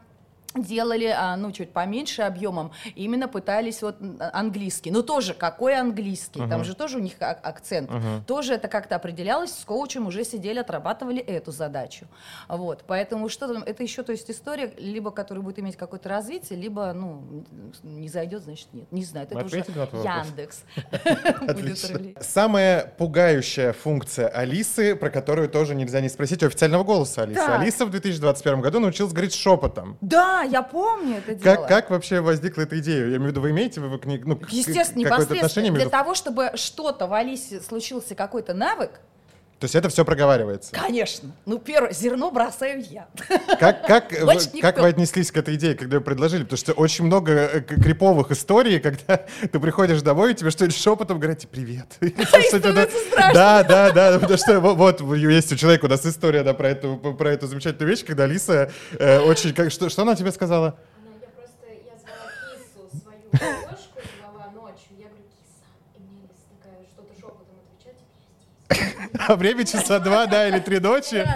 [0.54, 4.90] делали, а, ну, чуть поменьше объемом, именно пытались вот м, английский.
[4.90, 6.40] Но тоже, какой английский?
[6.48, 7.90] Там же тоже у них ак- акцент.
[8.26, 12.06] Тоже это как-то определялось, с коучем уже сидели, отрабатывали эту задачу.
[12.48, 16.58] Вот, поэтому что там, это еще, то есть история, либо которая будет иметь какое-то развитие,
[16.58, 17.44] либо, ну,
[17.82, 18.90] не зайдет, значит, нет.
[18.92, 19.56] Не знаю, это уже?
[20.04, 20.62] Яндекс.
[22.20, 27.40] Самая пугающая функция Алисы, про которую тоже нельзя не спросить у официального голоса Алисы.
[27.60, 29.96] Алиса в 2021 году научилась говорить шепотом.
[30.00, 31.54] Да, я помню это дело.
[31.56, 33.06] Как, как вообще возникла эта идея?
[33.06, 35.40] Я имею в виду, вы имеете вы к ней, ну, Естественно, непосредственно.
[35.40, 35.90] отношение Для между...
[35.90, 39.00] того, чтобы что-то в Алисе случился какой-то навык,
[39.60, 40.72] То есть это все проговаривается.
[40.72, 41.30] конечно.
[41.46, 43.06] Ну, первое, зерно бросаю я.
[43.58, 46.42] Как, как, вы, как вы отнеслись к этой идее, когда ее предложили?
[46.42, 51.18] Потому что очень много э, криповых историй, когда ты приходишь домой, и тебе что-нибудь шепотом
[51.18, 51.86] говорят тебе «привет».
[53.32, 53.62] Да-.
[53.62, 57.88] Да, да, потому что во- вот есть у человека у нас история про, эту, замечательную
[57.90, 59.54] вещь, когда Алиса э, очень...
[59.70, 60.76] что она тебе сказала?
[60.98, 64.92] Она, я просто, я звала кису, свою кошку, звала ночью.
[64.98, 65.64] Я говорю, киса.
[65.96, 67.96] И мне Лиса такая что-то шепотом отвечает,
[68.68, 69.03] я здесь.
[69.18, 71.26] А время часа два, да, или три ночи.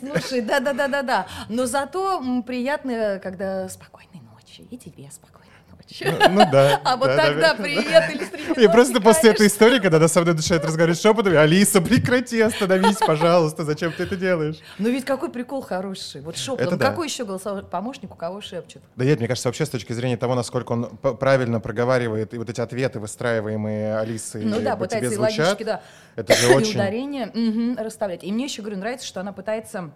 [0.00, 1.26] Слушай, да-да-да-да-да.
[1.48, 4.62] Но зато приятно, когда спокойной ночи.
[4.70, 5.33] И тебе спокойной
[5.88, 6.04] ночи.
[6.04, 6.28] ночь.
[6.30, 6.80] Ну да.
[6.84, 7.62] А вот да, тогда да.
[7.62, 9.54] привет или стремянки, И просто после этой конечно.
[9.56, 14.16] истории, когда она со мной начинает разговаривать шепотом, Алиса, прекрати, остановись, пожалуйста, зачем ты это
[14.16, 14.56] делаешь?
[14.78, 16.20] Ну ведь какой прикол хороший.
[16.20, 16.66] Вот шепотом.
[16.68, 16.90] Это да.
[16.90, 18.82] Какой еще голосовой помощник у кого шепчет?
[18.96, 22.48] Да нет, мне кажется, вообще с точки зрения того, насколько он правильно проговаривает и вот
[22.50, 25.82] эти ответы, выстраиваемые Алисой Ну да, тебе пытается и звучат, да.
[26.16, 26.74] это же и очень...
[26.74, 28.24] ударение мгм, расставлять.
[28.24, 29.90] И мне еще, говорю, нравится, что она пытается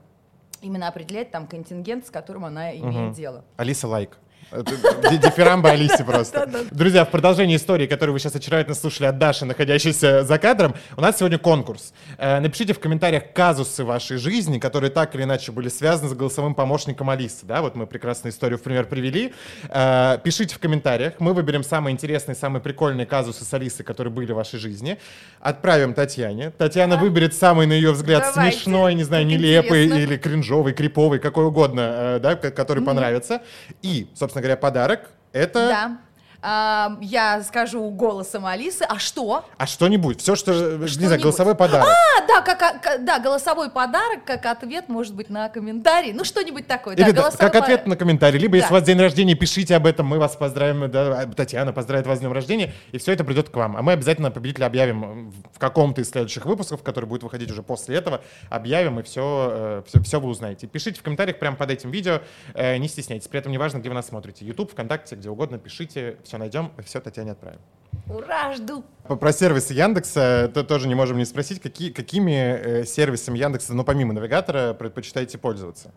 [0.60, 3.12] именно определять там контингент, с которым она имеет Мгм.
[3.12, 3.44] дело.
[3.56, 4.10] Алиса лайк.
[4.10, 4.16] Ди-
[4.50, 6.48] Дифирамба Алисе просто.
[6.70, 11.00] Друзья, в продолжении истории, которую вы сейчас очаровательно слушали от Даши, находящейся за кадром, у
[11.02, 11.92] нас сегодня конкурс.
[12.16, 16.54] Э, Напишите в комментариях казусы вашей жизни, которые так или иначе были связаны с голосовым
[16.54, 17.44] помощником Алисы.
[17.44, 19.34] Да, вот мы прекрасную историю в пример привели.
[19.68, 21.14] Э, Пишите в комментариях.
[21.18, 24.98] Мы выберем самые интересные, самые прикольные казусы с Алисой, которые были в вашей жизни.
[25.40, 26.52] Отправим Татьяне.
[26.52, 28.56] Татьяна выберет самый, на ее взгляд, Давайте.
[28.56, 30.04] смешной, не знаю, нелепый интересно.
[30.10, 33.42] или кринжовый, криповый, какой угодно, э, да, ко- который понравится.
[33.82, 35.68] И, собственно говоря, подарок— это...
[35.68, 35.98] Да.
[36.40, 38.84] А, я скажу голосом Алисы.
[38.88, 39.44] А что?
[39.56, 41.88] А что-нибудь, все, что, не знаю, голосовой подарок.
[41.88, 46.12] А, да, как, а, ка- да, голосовой подарок, как ответ, может быть, на комментарий.
[46.12, 46.94] Ну, что-нибудь такое.
[46.94, 47.86] Или да, как ответ подарок.
[47.86, 48.38] на комментарий.
[48.38, 48.74] Либо, если Да.
[48.76, 52.20] у вас день рождения, пишите об этом, мы вас поздравим, да, Татьяна поздравит вас с
[52.20, 53.76] днем рождения, и все это придет к вам.
[53.76, 57.96] А мы обязательно победителя объявим в каком-то из следующих выпусков, который будет выходить уже после
[57.96, 58.20] этого.
[58.48, 60.68] Объявим, и все, все, все вы узнаете.
[60.68, 62.20] Пишите в комментариях прямо под этим видео,
[62.54, 63.26] э, не стесняйтесь.
[63.26, 64.44] При этом неважно, где вы нас смотрите.
[64.44, 67.60] YouTube, ВКонтакте, где угодно, пишите, все найдем, все Татьяне отправим.
[68.06, 68.84] Ура, жду.
[69.08, 73.82] Про сервисы Яндекса то тоже не можем не спросить, какие, какими э, сервисами Яндекса, ну,
[73.82, 75.92] помимо навигатора, предпочитаете пользоваться?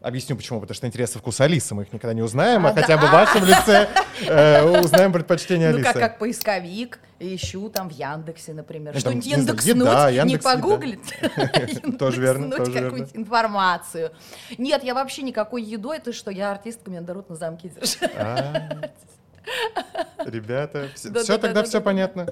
[0.00, 0.60] Объясню почему.
[0.60, 2.82] Потому что интересы вкуса Алисы мы их никогда не узнаем, а, А, да.
[2.82, 3.88] хотя бы в вашем лице
[4.26, 5.92] э, узнаем предпочтение Ну, Алисы.
[5.92, 8.94] как, как поисковик, ищу там в Яндексе, например.
[8.94, 9.26] Ну, Что-нибудь
[9.64, 11.14] еда, не погуглить.
[11.98, 14.12] Тоже верно, тоже какую-нибудь информацию.
[14.58, 18.02] Нет, я вообще никакой едой, это что, я артистка, меня рот на замке держит.
[20.24, 22.26] Ребята, все, Да, да, тогда да, все понятно.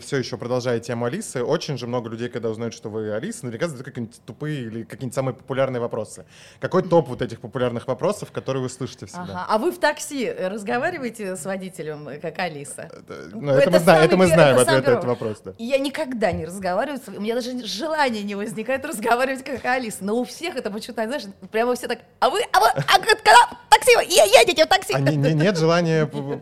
[0.00, 3.68] Все еще продолжая тему Алисы, очень же много людей, когда узнают, что вы Алиса, наверняка
[3.68, 6.26] задают какие-нибудь тупые или какие-нибудь самые популярные вопросы.
[6.60, 9.22] Какой топ вот этих популярных вопросов, которые вы слышите всегда?
[9.22, 9.46] Ага.
[9.48, 12.82] А вы в такси разговариваете с водителем, как Алиса?
[12.92, 15.40] Это- ну, это, мы Это знаем, самый это мы знаем это ответ на этот вопрос.
[15.44, 15.54] Да.
[15.58, 19.98] Я никогда не разговариваю, у меня даже желания не возникает разговаривать как Алиса.
[20.00, 23.32] Но у всех это почему-то, знаешь, прямо все так, а вы, а вы, а когда
[23.70, 24.92] такси, едете в такси?
[24.94, 26.10] А не- не- нет желания...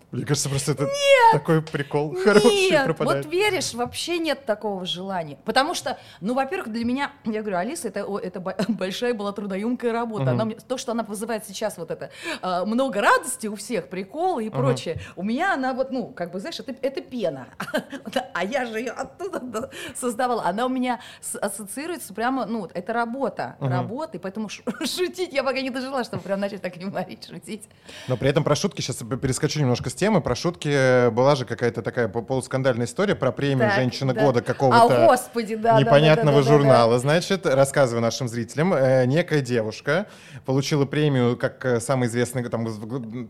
[0.11, 0.87] Мне кажется, просто это
[1.31, 3.25] такой прикол хороший Нет, пропадает.
[3.25, 5.37] вот веришь, вообще нет такого желания.
[5.45, 9.31] Потому что, ну, во-первых, для меня, я говорю, Алиса, это, о, это бо- большая была
[9.31, 10.31] трудоемкая работа.
[10.31, 14.45] Она мне- то, что она вызывает сейчас вот это а, много радости у всех, приколы
[14.45, 14.99] и прочее.
[15.15, 17.47] У меня она вот, ну, как бы, знаешь, это, это пена.
[18.33, 20.45] А я же ее оттуда да, создавала.
[20.45, 20.99] Она у меня
[21.41, 24.49] ассоциируется прямо, ну, это работа, работа, и поэтому
[24.85, 27.69] шутить я пока не дожила, чтобы прям начать так юморить, шутить.
[28.07, 31.83] Но при этом про шутки, сейчас перескочу немножко с темы, про шутки была же какая-то
[31.83, 34.21] такая по- полускандальная история про премию Так, «Женщина да.
[34.25, 36.57] года» какого-то А, господи, да, да, да, непонятного да, да, да, да.
[36.57, 36.97] журнала.
[36.97, 40.07] Значит, рассказываю нашим зрителям, э, некая девушка
[40.47, 42.67] получила премию как э, самый известный, там,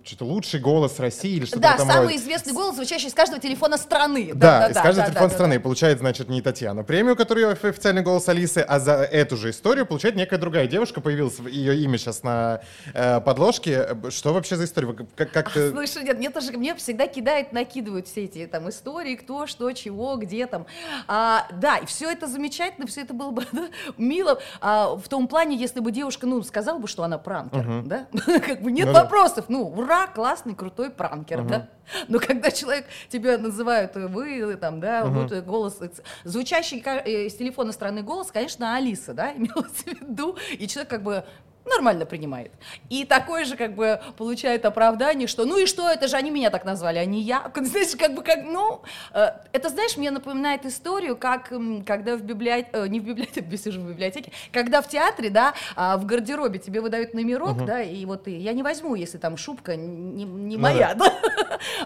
[0.06, 2.16] что-то лучший голос России или что-то Да, самый роде.
[2.16, 4.32] известный голос, звучащий из каждого телефона страны.
[4.34, 5.56] Да, из каждого да, телефона да, страны.
[5.56, 5.60] да.
[5.60, 9.86] Получает, значит, не Татьяна премию, которую офи- официальный голос Алисы, а за эту же историю
[9.86, 11.02] получает некая другая девушка.
[11.02, 12.62] Появилось ее имя сейчас на
[12.94, 13.72] э, подложке.
[13.90, 14.96] Э, Что вообще за история?
[15.18, 19.16] Как, как ты- Слушай, нет, мне тоже, мне всегда кидает, накидывают все эти там истории,
[19.16, 20.68] кто, что, чего, где там.
[21.08, 25.28] А, да, и все это замечательно, все это было бы да, мило а, в том
[25.28, 28.06] плане, если бы девушка, ну, сказала бы, что она пранкер, да,
[28.40, 29.04] как бы нет Ну да.
[29.04, 31.68] вопросов, ну, ура, классный, крутой пранкер, да.
[32.08, 35.90] Но когда человек тебя называют э, вы, там, да, вот э, голос, э,
[36.24, 41.26] звучащий с телефона стороны голос, конечно, Алиса, да, имелось в виду, и человек как бы
[41.66, 42.52] нормально принимает.
[42.90, 46.50] И такое же как бы получает оправдание, что ну и что, это же они меня
[46.50, 47.52] так назвали, а не я.
[47.56, 48.82] Знаешь, как бы как, ну,
[49.14, 51.52] э, это, знаешь, мне напоминает историю, как
[51.86, 56.06] когда в библиотеке, не в библиотеке, сижу в библиотеке, когда в театре, да, а, в
[56.06, 60.24] гардеробе тебе выдают номерок, да, и вот и я не возьму, если там шубка не,
[60.24, 61.14] не Ну моя, да.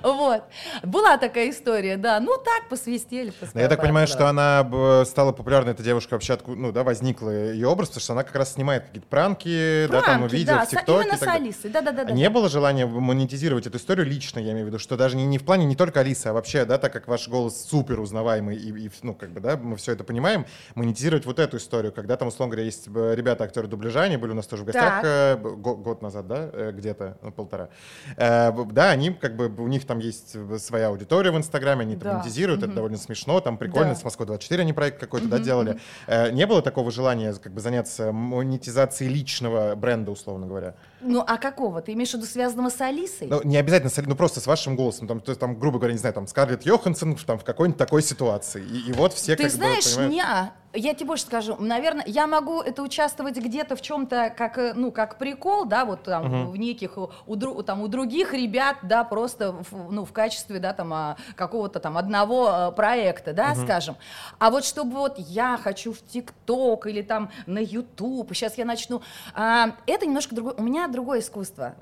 [0.03, 0.43] Вот.
[0.83, 2.19] Была такая история, да.
[2.19, 4.13] Ну так, посвистели, Ну, Я так понимаю, да.
[4.13, 8.13] что она стала популярной, эта девушка вообще, откуда, ну, да, возникла ее образ, потому что
[8.13, 11.07] она как раз снимает какие-то пранки, да, там, Пранки, видео да, в ТикТоке.
[11.07, 11.23] именно с.
[11.27, 12.03] Алисой, да-да-да.
[12.07, 15.25] А не было желания монетизировать эту историю лично, я имею в виду, что даже не,
[15.25, 18.55] не в плане не только Алисы, а вообще, да, так как ваш голос супер узнаваемый,
[18.55, 22.15] и, и, ну, как бы, да, мы все это понимаем, монетизировать вот эту историю, когда
[22.17, 25.01] там, условно говоря, есть э, ребята, актеры дубляжа, они были у нас тоже в гостях
[25.03, 27.69] э, б- го- год назад, да, э, где-то, ну, полтора.
[28.17, 32.13] Э, Да, они, как бы, у них там есть своя аудитория в Инстаграме, они Да.
[32.13, 32.75] монетизируют, это Мгм.
[32.75, 33.95] довольно смешно, там прикольно, Да.
[33.95, 35.79] с Москвы-24 они проект какой-то, да, Мгм, делали.
[36.07, 40.75] Э, Не было такого желания, как бы, заняться монетизацией личного личного бренда, условно говоря.
[41.01, 41.81] Ну, а какого?
[41.81, 43.27] Ты имеешь в виду связанного с Алисой?
[43.27, 45.07] Ну, не обязательно, с- ну, просто с вашим голосом.
[45.07, 48.01] Там, то есть, там, грубо говоря, не знаю, там, Скарлетт Йоханссон там, в какой-нибудь такой
[48.01, 48.63] ситуации.
[48.63, 52.03] И, и вот все Ты как бы знаешь, понимают- не, я тебе больше скажу, наверное,
[52.07, 56.51] я могу это участвовать где-то в чем-то как, э, ну, как прикол, да, вот там
[56.51, 60.59] в неких э, у, дру- там у других ребят, да, просто в, ну в качестве,
[60.59, 63.95] да, там а, какого-то там одного э, проекта, да, скажем.
[64.39, 69.01] А вот чтобы вот я хочу в ТикТок или там на Ютуб, сейчас я начну,
[69.33, 70.55] а, это немножко другое.
[70.55, 71.75] У меня другое искусство.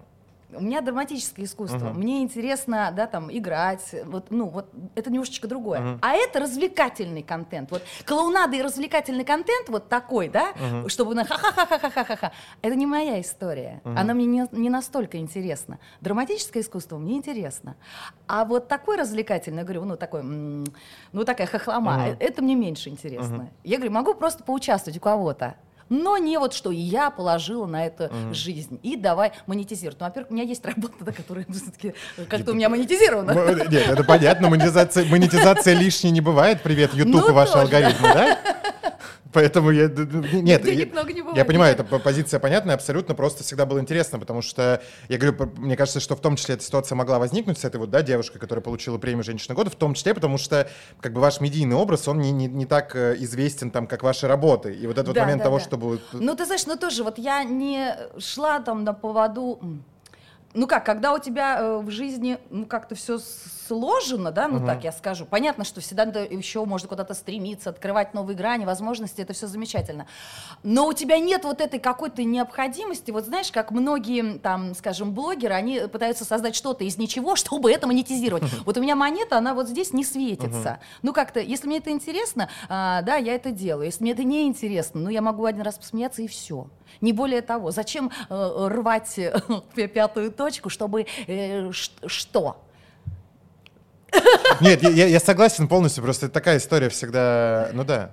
[0.56, 1.78] У меня драматическое искусство.
[1.94, 3.96] Мне интересно, да, там, играть.
[4.06, 5.80] Вот, ну, вот это немножечко другое.
[6.02, 7.72] А это развлекательный контент.
[7.72, 10.54] Вот клоунада и развлекательный контент вот такой, да,
[10.88, 12.32] чтобы на ха-ха-ха-ха-ха-ха-ха.
[12.62, 13.82] Это не моя история.
[13.84, 15.80] Она мне не, не настолько интересна.
[16.02, 17.76] Драматическое искусство мне интересно.
[18.28, 20.66] А вот такой развлекательный, я говорю, ну, такой, м,
[21.12, 23.50] ну, такая хохлома, э, это мне меньше интересно.
[23.63, 25.56] Я говорю, могу просто поучаствовать у кого-то.
[25.93, 28.79] Но не вот что я положила на это жизнь.
[28.82, 29.99] И давай монетизировать.
[29.99, 31.93] Ну, во-первых, у меня есть работа, которая все-таки
[32.27, 33.29] как-то у меня монетизирована.
[33.32, 36.63] М- Нет, это понятно, монетизация, монетизация лишней не бывает.
[36.63, 38.39] Привет, YouTube Ну, и ваши тоже, алгоритмы, да?
[39.34, 39.88] Поэтому я...
[39.88, 41.48] Нет, я- много не я бывает.
[41.48, 46.00] понимаю, эта позиция понятная, абсолютно просто всегда было интересно, потому что, я говорю, мне кажется,
[46.00, 48.98] что в том числе эта ситуация могла возникнуть с этой вот, да, девушкой, которая получила
[48.98, 50.69] премию «Женщина года», в том числе потому что,
[51.02, 54.28] как бы, ваш медийный образ, он не, не, не так э, известен там, как ваши
[54.28, 54.74] работы.
[54.74, 55.63] И вот этот вот Да, момент да, того, да.
[55.63, 55.88] чтобы...
[55.89, 59.60] вот- Ну, ты знаешь, ну тоже, вот я не шла там на поводу...
[60.56, 63.17] Ну как, когда у тебя э, в жизни ну как-то все
[63.67, 65.26] сложено, да, ну так я скажу.
[65.26, 70.08] Понятно, что всегда надо еще можно куда-то стремиться, открывать новые грани, возможности, это все замечательно.
[70.63, 75.54] Но у тебя нет вот этой какой-то необходимости, вот знаешь, как многие там, скажем, блогеры,
[75.54, 78.43] они пытаются создать что-то из ничего, чтобы это монетизировать.
[78.65, 80.80] Вот у меня монета, она вот здесь не светится.
[81.02, 83.86] Ну как-то, если мне это интересно, а, да, я это делаю.
[83.86, 86.67] Если мне это не интересно, ну я могу один раз посмеяться и все.
[87.02, 87.71] Не более того.
[87.71, 92.58] Зачем э, рвать э, пятую точку, чтобы э, что?
[94.62, 98.12] Нет, я, я- согласен полностью, просто такая история всегда, ну да.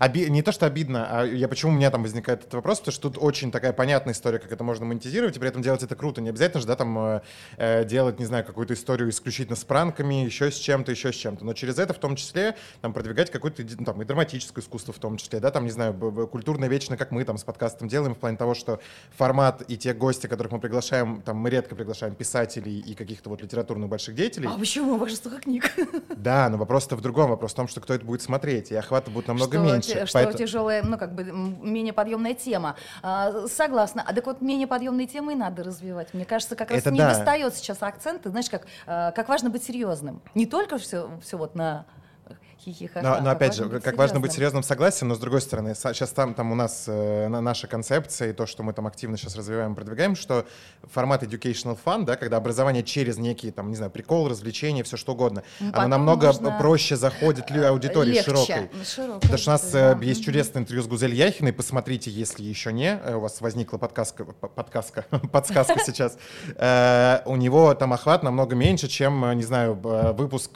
[0.00, 2.92] Оби- Не то, что обидно, а я почему у меня там возникает этот вопрос, потому
[2.92, 5.94] что тут очень такая понятная история, как это можно монетизировать, и при этом делать это
[5.96, 6.20] круто.
[6.20, 7.20] Не обязательно же, да, там э,
[7.56, 11.44] э, делать, не знаю, какую-то историю исключительно с пранками, еще с чем-то, еще с чем-то.
[11.44, 15.16] Но через это в том числе там продвигать какое-то там и драматическое искусство в том
[15.16, 15.94] числе, да, там, не знаю,
[16.30, 18.80] культурное вечно, как мы там с подкастом делаем, в плане того, что
[19.16, 23.42] формат и те гости, которых мы приглашаем, там мы редко приглашаем писателей и каких-то вот
[23.42, 24.48] литературных больших деятелей.
[24.52, 24.96] А почему?
[24.98, 25.70] Ваше столько книг.
[26.16, 27.30] Да, но вопрос-то в другом.
[27.30, 29.85] Вопрос в том, что кто это будет смотреть, и охвата будет намного что, меньше.
[29.94, 32.76] Те- что Поэтому- тяжелая, ну как бы менее подъемная тема.
[33.02, 34.04] А, согласна.
[34.06, 36.12] А так вот менее подъемные темы и надо развивать.
[36.14, 37.10] Мне кажется, как раз Это не да.
[37.10, 38.30] достает сейчас акцента.
[38.30, 40.20] Знаешь, как, а, как важно быть серьезным.
[40.34, 41.84] Не только все, все вот на
[42.72, 46.10] хихи Но, но опять же, как важно быть серьезным, согласен, но с другой стороны, сейчас
[46.10, 49.36] там, там у нас э, на- наша концепция и то, что мы там активно сейчас
[49.36, 50.46] развиваем продвигаем, что
[50.92, 55.12] формат educational fun, да, когда образование через некие, там, не знаю, прикол, развлечения, все что
[55.12, 58.30] угодно, Ну, оно потом намного можно проще заходит аудитории Легче.
[58.30, 58.70] широкой.
[58.72, 60.04] Ну, широкой Потому что у нас э, да.
[60.04, 61.52] есть чудесное интервью с Гузель Яхиной.
[61.52, 62.98] Посмотрите, если еще не.
[63.04, 65.04] Э, У вас возникла подсказка, п- подсказка,
[65.84, 66.18] сейчас.
[66.56, 70.50] Э, У него там охват намного меньше, чем, не знаю, выпуск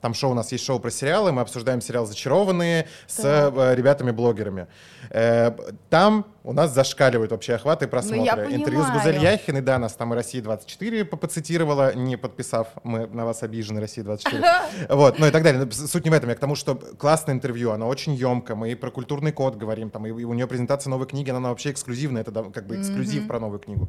[0.00, 3.54] там шоу, у нас есть шоу про сериалы, мы обсуждаем сериал «Зачарованные» с Так.
[3.56, 4.66] э, ребятами-блогерами.
[5.10, 5.52] Э,
[5.90, 8.48] Там у нас зашкаливают вообще охваты и просмотры.
[8.48, 8.90] Ну, Интервью с.
[8.90, 13.80] Гузель Яхиной, да, нас там и «Россия-24» по- поцитировала, не подписав, мы на вас обижены,
[13.80, 14.44] «Россия-24».
[14.88, 15.70] Вот, ну и так далее.
[15.70, 18.74] Суть не в этом, я к тому, что классное интервью, оно очень емко, мы и
[18.74, 22.30] про культурный код говорим, там, и у нее презентация новой книги, она вообще эксклюзивная, это
[22.30, 23.88] да, как бы эксклюзив про новую книгу.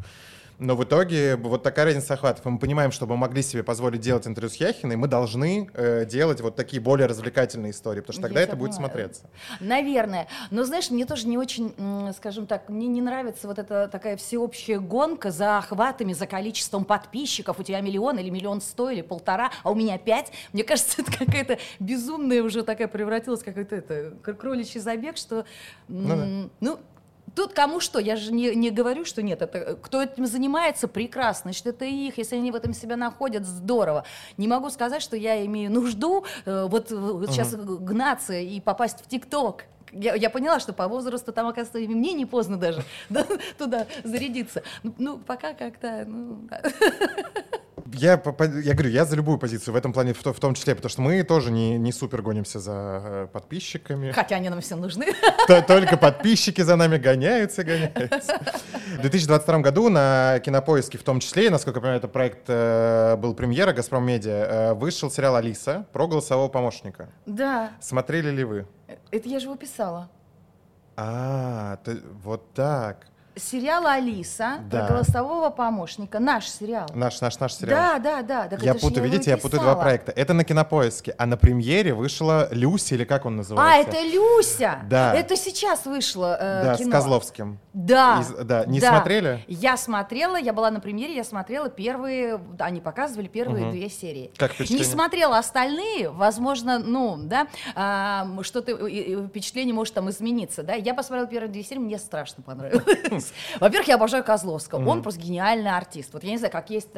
[0.61, 2.45] Но в итоге вот такая разница охватов.
[2.45, 6.39] Мы понимаем, чтобы мы могли себе позволить делать интервью с Яхиной, мы должны э, делать
[6.41, 9.23] вот такие более развлекательные истории, потому что тогда Я это будет смотреться.
[9.59, 10.27] Наверное.
[10.51, 11.73] Но знаешь, мне тоже не очень,
[12.15, 17.59] скажем так, мне не нравится вот эта такая всеобщая гонка за охватами, за количеством подписчиков.
[17.59, 20.31] У тебя миллион или миллион сто или полтора, а у меня пять.
[20.53, 25.43] Мне кажется, это какая-то безумная уже такая превратилась какой-то это кр- кроличий забег, что
[25.87, 26.27] Ну да.
[26.59, 26.79] ну
[27.35, 31.51] Тут кому что, я же не, не говорю, что нет, это кто этим занимается, прекрасно,
[31.51, 34.05] значит, это их, если они в этом себя находят, здорово.
[34.37, 39.07] Не могу сказать, что я имею нужду э, вот, вот сейчас гнаться и попасть в
[39.07, 39.65] ТикТок.
[39.91, 43.25] Я, я поняла, что по возрасту там, оказывается, и мне не поздно даже да,
[43.57, 44.63] туда зарядиться.
[44.83, 46.47] Ну, ну, пока как-то, ну.
[47.93, 50.89] Я, я говорю, я за любую позицию в этом плане, в, то- том числе, потому
[50.89, 54.11] что мы тоже не, не супер гонимся за э, подписчиками.
[54.11, 55.07] хотя они нам все нужны.
[55.67, 58.39] Только подписчики за нами гоняются, гоняются.
[58.97, 63.33] В 2022 году на Кинопоиске в том числе, насколько я понимаю, это проект э, был
[63.33, 67.09] премьера «Газпром Медиа», э, вышел сериал «Алиса» про голосового помощника.
[67.25, 68.67] Да, Смотрели ли вы?
[69.11, 70.09] это я же его писала.
[70.95, 73.07] А, ты- вот так.
[73.35, 74.85] Сериал Алиса Да.
[74.85, 76.87] про голосового помощника, наш сериал.
[76.93, 77.99] Наш, наш, наш сериал.
[77.99, 78.47] Да, да, да.
[78.49, 80.11] так Я путаю, видите, я путаю два проекта.
[80.15, 83.89] Это на кинопоиске, а на премьере вышла Люси, или как он А, называется?
[83.89, 84.79] это Люся.
[84.89, 85.13] Да.
[85.15, 86.89] Это сейчас вышло э, Да, кино.
[86.89, 87.59] с Козловским.
[87.73, 88.19] Да.
[88.21, 88.65] Из- да.
[88.65, 88.89] Не да.
[88.89, 89.43] смотрели?
[89.47, 93.71] Я смотрела, я была на премьере, я смотрела первые, они показывали первые Мгм.
[93.71, 94.31] две серии.
[94.37, 94.85] Как Не впечатление?
[94.85, 98.75] смотрела остальные, возможно, ну, да, а, что-то,
[99.27, 100.73] впечатление может там измениться, да.
[100.73, 103.31] Я посмотрела первые две серии, мне страшно понравилось.
[103.59, 106.11] Во-первых, я обожаю Козловского, он просто гениальный артист.
[106.13, 106.89] Вот я не знаю, как есть,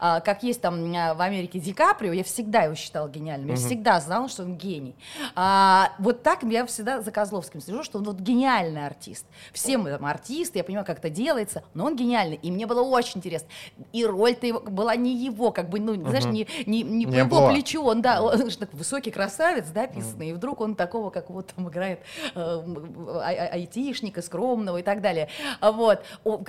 [0.00, 3.56] а, как есть там а, в Америке Ди Каприо, я всегда его считала гениальным, я
[3.56, 4.96] всегда знала, что он гений.
[5.34, 9.24] А, вот так я всегда за Козловским слежу, что он вот гениальный артист.
[9.52, 12.82] Все мы там артисты, я понимаю, как это делается, но он гениальный, и мне было
[12.82, 13.48] очень интересно.
[13.92, 17.16] И роль-то его, была не его, как бы, ну, знаешь, не, не, не по Не
[17.18, 17.52] его амплуа.
[17.52, 21.30] плечу, он, да, он же такой высокий красавец, да, писанный, и вдруг он такого, как
[21.30, 22.00] вот там играет
[22.34, 25.28] э, а- а- айтишника, скромного и так далее.
[25.60, 26.02] А Вот.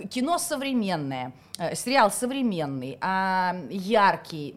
[0.10, 1.34] Кино современное,
[1.74, 4.50] сериал современный, а, яркий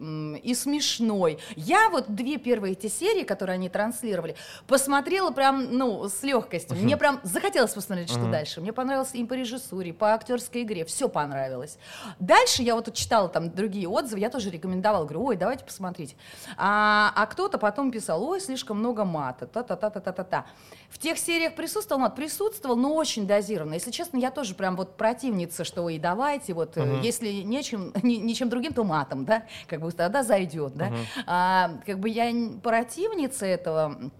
[0.43, 1.39] и смешной.
[1.55, 4.35] Я вот две первые эти серии, которые они транслировали,
[4.67, 6.77] посмотрела прям, ну, с легкостью.
[6.77, 8.61] Мне прям захотелось посмотреть, что дальше.
[8.61, 11.77] Мне понравилось и по режиссуре, по актерской игре, все понравилось.
[12.19, 16.15] Дальше я вот читала там другие отзывы, я тоже рекомендовала, говорю, ой, давайте посмотрите.
[16.57, 20.45] А, а кто-то потом писал, ой, слишком много мата, та-та-та-та-та-та.
[20.89, 23.75] В тех сериях присутствовал мат, присутствовал, но очень дозированно.
[23.75, 28.15] Если честно, я тоже прям вот противница, что и давайте, вот, э, если нечем, ни-
[28.15, 30.93] ничем другим, то матом, да, как бы тогда зайдет, да.
[31.25, 34.11] А, как бы я противница этого,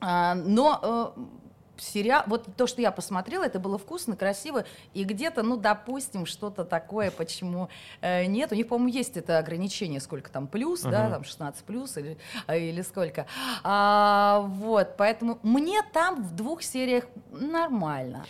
[0.00, 1.20] а, но э,
[1.80, 4.64] сериал, вот то, что я посмотрела, это было вкусно, красиво,
[4.94, 7.68] и где-то, ну, допустим, что-то такое, почему
[8.00, 8.52] э, нет.
[8.52, 12.82] У них, по-моему, есть это ограничение, сколько там плюс, да, там 16 плюс или, или
[12.82, 13.26] сколько.
[13.64, 18.24] А, вот, поэтому мне там в двух сериях нормально.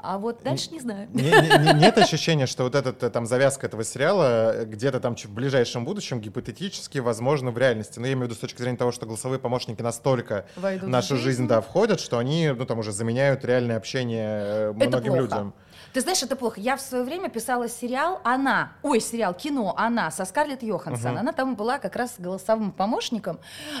[0.00, 1.08] А вот дальше не знаю.
[1.12, 5.26] Не- не- не- нет ощущения, что вот эта там завязка этого сериала где-то там в
[5.30, 7.98] ближайшем будущем гипотетически возможно в реальности.
[7.98, 10.88] Но я имею в виду с точки зрения того, что голосовые помощники настолько Войдут в
[10.88, 11.24] нашу жизнь.
[11.24, 15.54] жизнь, да, входят, что они, ну, там уже заменяют реальное общение э, многим людям.
[15.92, 16.60] Ты знаешь, это плохо.
[16.60, 21.18] Я в свое время писала сериал «Она», ой, сериал, кино «Она» со Скарлетт Йоханссон.
[21.18, 23.38] Она там была как раз голосовым помощником,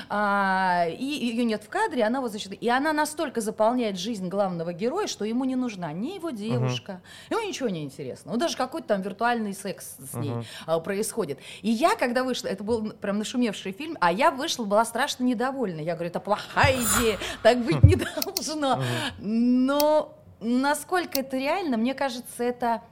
[0.08, 4.72] а, и ее нет в кадре, она вот, значит, и она настолько заполняет жизнь главного
[4.72, 8.32] героя, что ему не нужна ни его девушка, ему ничего не интересно.
[8.32, 10.32] Ну, даже какой-то там виртуальный секс с ней
[10.66, 11.38] а, происходит.
[11.62, 15.80] И я, когда вышла, это был прям нашумевший фильм, а я вышла, была страшно недовольна.
[15.80, 18.82] Я говорю, это плохая идея, так быть не должно.
[19.18, 22.82] Но насколько это реально, мне кажется, это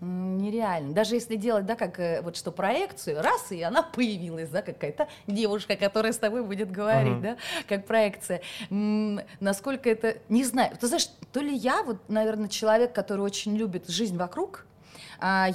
[0.00, 0.94] нереально.
[0.94, 5.08] Даже если делать, да, как э, вот что проекцию, раз, и она появилась, да, какая-то
[5.26, 7.22] девушка, которая с тобой будет говорить, Мгм.
[7.22, 7.36] да,
[7.68, 8.40] как проекция.
[8.70, 10.74] М, Насколько это, не знаю.
[10.80, 14.64] Ты знаешь, то ли я, вот, наверное, человек, который очень любит жизнь вокруг,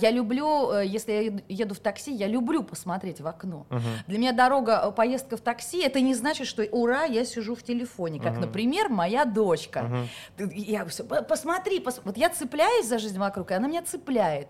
[0.01, 1.21] я люблю, э, если я
[1.65, 3.65] еду- в такси, я люблю посмотреть в окно.
[4.07, 7.63] Для меня дорога, э, поездка в такси, это не значит, что ура, я сижу в
[7.63, 9.79] телефоне, как, например, моя дочка.
[10.37, 12.01] Ты- Я «По- посмотри, пос-».
[12.03, 14.49] вот я цепляюсь за жизнь вокруг, и она меня цепляет.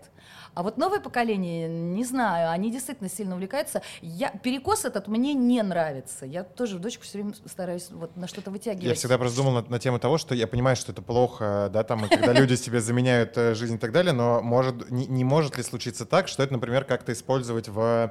[0.56, 3.82] А вот новое поколение, не знаю, они действительно сильно увлекаются.
[4.00, 6.24] Я, перекос этот мне не нравится.
[6.24, 8.84] Я тоже в дочку все время стараюсь вот на что-то вытягивать.
[8.86, 11.82] Я всегда просто думал на, на тему того, что я понимаю, что это плохо, да,
[11.84, 15.24] там, и когда люди себе заменяют э, жизнь и так далее, но может, не, не
[15.24, 18.10] может ли случиться так, что это, например, как-то использовать в,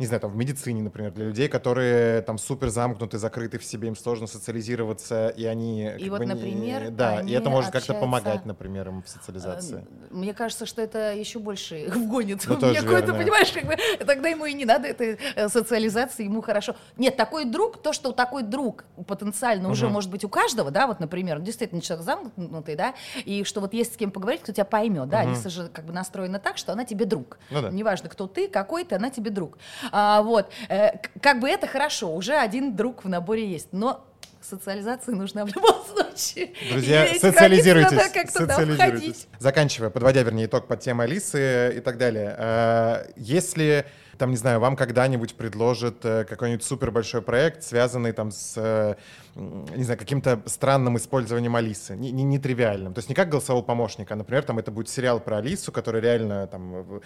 [0.00, 3.86] не знаю, там, в медицине, например, для людей, которые там супер замкнуты, закрыты в себе,
[3.86, 5.92] им сложно социализироваться, и они...
[6.00, 9.02] И вот, бы, не- например, Да, они и это может как-то общаются- помогать, например, им
[9.04, 9.86] в социализации.
[10.10, 12.44] Э, Мне кажется, что это еще больше их вгонит.
[12.46, 16.42] Ну, тоже какой-то, понимаешь, как бы, тогда ему и не надо этой э, социализации, ему
[16.42, 16.76] хорошо.
[16.96, 21.00] Нет, такой друг, то, что такой друг потенциально уже может быть у каждого, да, вот,
[21.00, 22.94] например, действительно человек замкнутый, да,
[23.24, 25.92] и что вот есть с кем поговорить, кто тебя поймет, да, Алиса же как бы
[25.92, 27.38] настроена так, что она тебе друг.
[27.50, 27.70] Ну да.
[27.70, 29.58] Неважно, кто ты, какой ты, она тебе друг.
[29.92, 34.04] А, вот, э, как бы это хорошо, уже один друг в наборе есть, но
[34.44, 36.52] социализация нужна в любом случае.
[36.70, 37.92] Друзья, эти социализируйтесь.
[37.92, 38.98] надо как-то социализируйтесь.
[38.98, 39.28] входить.
[39.38, 42.34] Заканчивая, подводя, вернее, итог под темой Алисы и так далее.
[42.38, 43.86] э, Если,
[44.18, 48.94] там, не знаю, вам когда-нибудь предложат э, какой-нибудь супер большой проект, связанный там с, э,
[49.34, 52.94] не знаю, каким-то странным использованием Алисы, не, не, нетривиальным.
[52.94, 56.00] То есть не как голосового помощника, а, например, там это будет сериал про Алису, который
[56.00, 57.00] реально там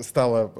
[0.00, 0.52] стала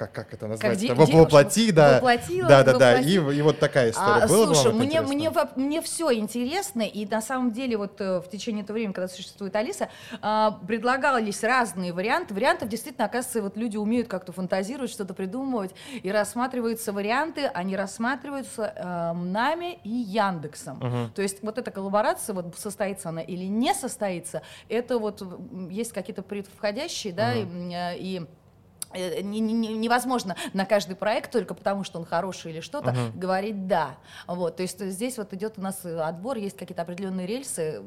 [0.00, 0.78] как, как это назвать?
[0.78, 1.96] де- Во- девушка Воплоти, да.
[1.96, 3.00] воплотила, да, да, да.
[3.00, 4.24] И, и вот такая история.
[4.24, 5.14] А, Было бы слушай, мне, интересно?
[5.14, 5.30] мне,
[5.68, 9.54] мне все интересно, и на самом деле вот э, в течение этого времени, когда существует
[9.56, 9.90] Алиса,
[10.22, 12.32] а, предлагались разные варианты.
[12.32, 18.72] Вариантов действительно, оказывается, вот люди умеют как-то фантазировать, что-то придумывать, и рассматриваются варианты, они рассматриваются
[18.74, 20.78] э, нами и Яндексом.
[20.78, 21.10] Мгм.
[21.14, 25.22] То есть вот эта коллаборация, вот состоится она или не состоится, это вот
[25.68, 28.26] есть какие-то предвходящие, да, и, э, и не-
[28.92, 33.18] невозможно на каждый проект только потому, что он хороший или что-то Мгм.
[33.18, 33.96] говорить да.
[34.26, 37.82] Вот, то есть здесь вот идет у нас э, отбор, есть какие-то определенные рельсы,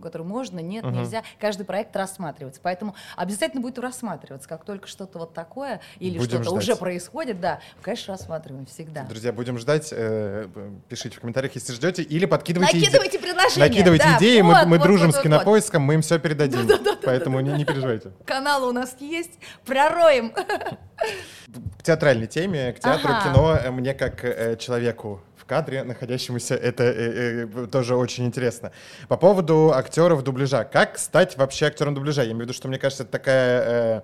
[0.00, 0.94] которые можно, нет, Мгм.
[1.00, 1.22] нельзя.
[1.38, 6.76] Каждый проект рассматривается, поэтому обязательно будет рассматриваться, как только что-то вот такое или что-то уже
[6.76, 9.02] происходит, да, конечно рассматриваем всегда.
[9.04, 9.88] Друзья, будем ждать.
[9.92, 10.48] э,
[10.88, 13.68] пишите в комментариях, если ждете, или подкидывайте иде- Накидывайте предложения.
[13.68, 16.18] Накидывайте да, идеи, мы, вот, мы вот, дружим вот, с вот, кинопоиском, мы им все
[16.18, 16.68] передадим.
[17.04, 18.10] Поэтому не, не переживайте.
[18.10, 18.26] вот.
[18.26, 19.32] Каналы у нас есть,
[19.64, 20.21] пророем.
[20.30, 23.28] К театральной теме, к театру, Ага.
[23.28, 28.70] кино, э, мне как э, человеку в кадре находящемуся, это э, э, тоже очень интересно.
[29.08, 30.64] По поводу актеров дубляжа.
[30.64, 32.22] Как стать вообще актером дубляжа?
[32.22, 33.62] Я имею в виду, что мне кажется, это такая
[33.98, 34.02] э,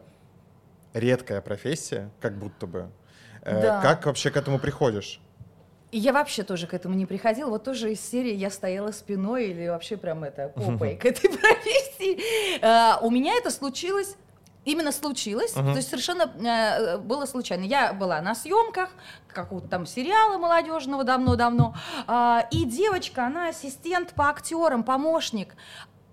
[0.94, 2.88] редкая профессия, как будто бы.
[3.42, 3.80] Э, Да.
[3.80, 5.20] Как вообще к этому приходишь?
[5.90, 7.48] И я вообще тоже к этому не приходила.
[7.48, 12.18] Вот тоже из серии я стояла спиной или вообще прям это попой к этой профессии.
[12.62, 14.16] А, У меня это случилось
[14.68, 15.70] Именно случилось, Мгм.
[15.72, 17.64] то есть совершенно э, было случайно.
[17.64, 18.90] Я была на съемках
[19.28, 21.74] какого-то там сериала молодежного давно-давно,
[22.06, 25.54] а, и девочка, она ассистент по актерам, помощник.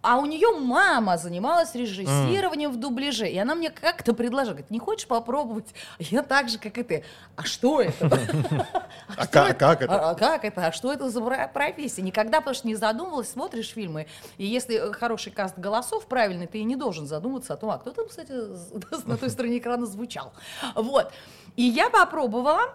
[0.07, 4.77] А у нее мама занималась режиссированием в дубляже, и она мне как-то предложила, говорит, не
[4.77, 5.73] хочешь попробовать?
[5.97, 7.03] Я так же, как и ты.
[7.35, 8.19] А что это?
[9.17, 9.93] А ка- как это?
[10.09, 10.67] А, а как это?
[10.67, 12.03] А что это за про- профессия?
[12.03, 14.05] Никогда, потому что не задумывалась, смотришь фильмы,
[14.37, 17.91] и если хороший каст голосов правильный, ты и не должен задумываться о том, а кто
[17.91, 18.31] там, кстати,
[19.07, 20.33] на той стороне экрана звучал.
[20.75, 21.11] Вот.
[21.55, 22.73] И я попробовала,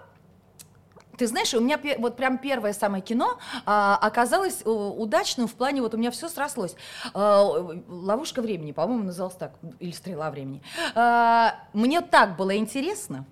[1.21, 5.83] ты знаешь, у меня вот прям первое самое кино а, оказалось э, удачным в плане,
[5.83, 6.75] вот у меня все срослось.
[7.13, 7.43] А,
[7.89, 10.63] Ловушка времени, по-моему, называлась так, или стрела времени.
[10.95, 13.27] А, мне так было интересно.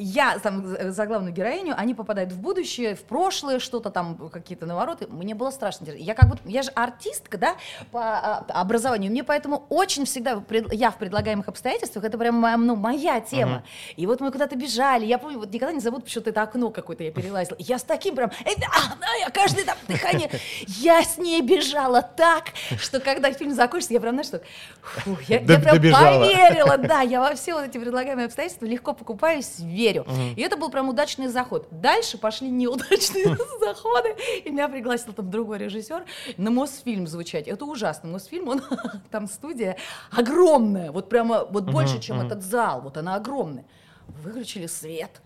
[0.00, 5.06] Я там за главную героиню, они попадают в будущее, в прошлое, что-то там, какие-то навороты.
[5.08, 5.86] Мне было страшно.
[5.90, 7.56] Я как будто, я же артистка, да,
[7.90, 9.10] по а, образованию.
[9.10, 10.42] Мне поэтому очень всегда,
[10.72, 13.56] я в предлагаемых обстоятельствах, это прям моя, ну, моя тема.
[13.56, 13.64] Мгм.
[13.96, 17.04] И вот мы куда-то бежали, я помню, вот никогда не забуду, почему-то это окно какое-то
[17.04, 17.56] я перелазила.
[17.58, 20.30] Я с таким прям, «Эй, а, да, я каждое там дыхание,
[20.66, 22.46] я с ней бежала так,
[22.78, 24.40] что когда фильм закончится, я прям, знаешь, что,
[24.80, 29.58] фу, я, я прям поверила, да, я во все вот эти предлагаемые обстоятельства легко покупаюсь,
[29.58, 29.89] верю.
[30.36, 31.68] И это был прям удачный заход.
[31.70, 36.04] Дальше пошли неудачные заходы, и меня пригласил там другой режиссер
[36.36, 37.48] на Мосфильм звучать.
[37.48, 38.10] Это ужасно.
[38.10, 38.62] Мосфильм, он
[39.10, 39.76] там студия
[40.10, 43.64] огромная, вот прямо, вот больше, чем этот зал, вот она огромная.
[44.08, 45.20] Выключили свет.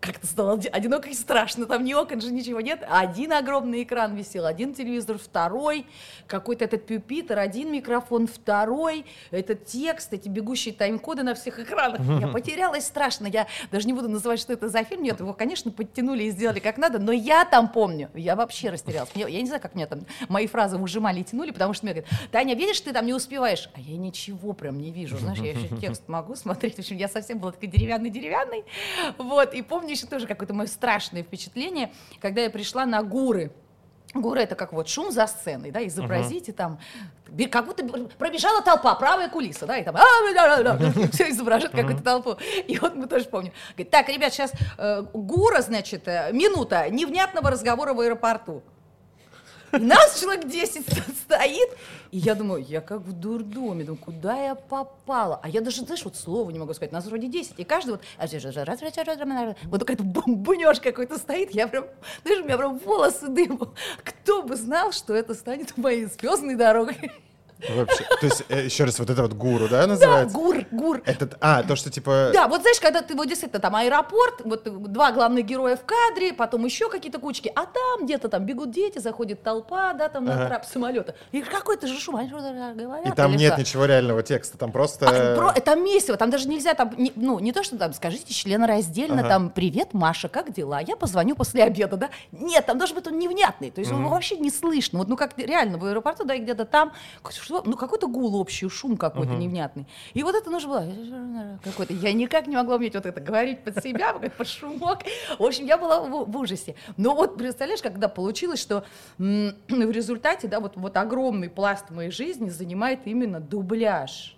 [0.00, 2.84] Как-то стало оди- одиноко и страшно, там ни окон же, ничего нет.
[2.88, 5.86] Один огромный экран висел, один телевизор, второй,
[6.28, 12.00] какой-то этот пюпитер, один микрофон, второй, этот текст, эти бегущие тайм-коды на всех экранах.
[12.20, 15.72] Я потерялась страшно, я даже не буду называть, что это за фильм, нет, его, конечно,
[15.72, 19.10] подтянули и сделали как надо, но я там помню, я вообще растерялась.
[19.16, 21.94] Мне- я не знаю, как меня там мои фразы выжимали и тянули, потому что мне
[21.94, 25.50] говорят, Таня, видишь, ты там не успеваешь, а я ничего прям не вижу, знаешь, я
[25.50, 28.64] еще текст могу смотреть, в общем, я совсем была такой деревянный-деревянный,
[29.18, 33.50] вот, и помню еще тоже какое-то мое страшное впечатление, когда я пришла на гуры,
[34.14, 36.78] Гуры это как вот шум за сценой, да, изобразите там,
[37.28, 37.84] бе- как будто
[38.16, 39.94] пробежала толпа, правая кулиса, да, и там
[41.12, 42.36] все изображает какую-то толпу.
[42.66, 43.52] И вот мы тоже помним.
[43.74, 44.52] Говорит, так, ребят, сейчас
[45.12, 48.62] Гура, значит, э, минута невнятного разговора в аэропорту.
[49.72, 50.84] Нас человек 10
[51.24, 51.68] стоит,
[52.10, 55.40] и я думаю, я как в дурдоме, думаю, куда я попала?
[55.42, 58.02] А я даже, знаешь, вот слова не могу сказать, нас вроде 10, и каждый вот,
[59.64, 61.86] вот какая-то бомбунеж какой-то стоит, я прям,
[62.22, 63.74] знаешь, у меня прям волосы дымом.
[64.04, 67.12] Кто бы знал, что это станет моей звездной дорогой?
[67.68, 68.04] Вообще.
[68.20, 70.36] То есть, э, еще раз, вот это вот гуру, да, Да, называется?
[70.36, 71.02] гур, гур.
[71.04, 72.30] Этот, а, то, что типа...
[72.32, 76.32] Да, вот знаешь, когда ты вот действительно там аэропорт, вот два главных героя в кадре,
[76.32, 80.46] потом еще какие-то кучки, а там где-то там бегут дети, заходит толпа, да, там на
[80.46, 81.14] трап самолета.
[81.32, 83.06] И какой-то же шум, они что-то говорят.
[83.06, 85.06] И там нет ничего реального текста, там просто...
[85.08, 89.20] А, про- это месиво, там даже нельзя, там, ну, не то, что там, скажите членораздельно,
[89.20, 89.28] Ага.
[89.28, 90.80] там, привет, Маша, как дела?
[90.80, 92.10] Я позвоню после обеда, да?
[92.30, 94.98] Нет, там должен быть он невнятный, то есть его вообще не слышно.
[95.00, 96.92] Вот, ну, как реально в аэропорту, да, и где-то там,
[97.48, 99.86] что, ну, какой-то гул общий, шум какой-то невнятный.
[100.12, 103.82] И вот это нужно было какой-то, я никак не могла уметь вот это говорить под
[103.82, 104.98] себя, какой-то под шумок.
[105.38, 106.74] В общем, я была в, в ужасе.
[106.96, 108.84] Но вот представляешь, когда получилось, что
[109.18, 114.37] в результате, да, вот, вот огромный пласт моей жизни занимает именно дубляж.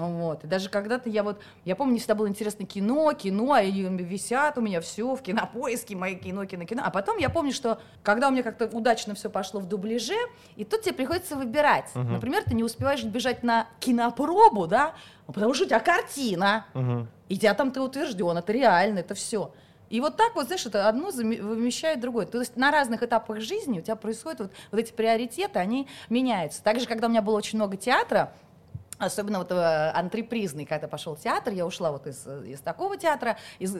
[0.00, 0.44] Вот.
[0.44, 4.56] И даже когда-то я вот, я помню, мне всегда было интересно кино, кино, и висят
[4.56, 6.82] у меня все в кинопоиске, мои кино, кино, кино.
[6.84, 10.16] А потом я помню, что когда у меня как-то удачно все пошло в дубляже,
[10.56, 11.90] и тут тебе приходится выбирать.
[11.94, 12.14] Мгм.
[12.14, 14.94] Например, ты не успеваешь бежать на кинопробу, да,
[15.26, 17.08] потому что у тебя картина, Мгм.
[17.28, 19.52] и тебя там ты утвержден, это реально, это все.
[19.90, 22.24] И вот так вот, знаешь, это одно вымещает другое.
[22.24, 26.62] То есть на разных этапах жизни у тебя происходят вот, вот эти приоритеты, они меняются.
[26.62, 28.32] Также, когда у меня было очень много театра,
[29.00, 33.38] Особенно вот э, антрепризный, когда пошел театр, я ушла вот из, э, из такого театра,
[33.58, 33.72] из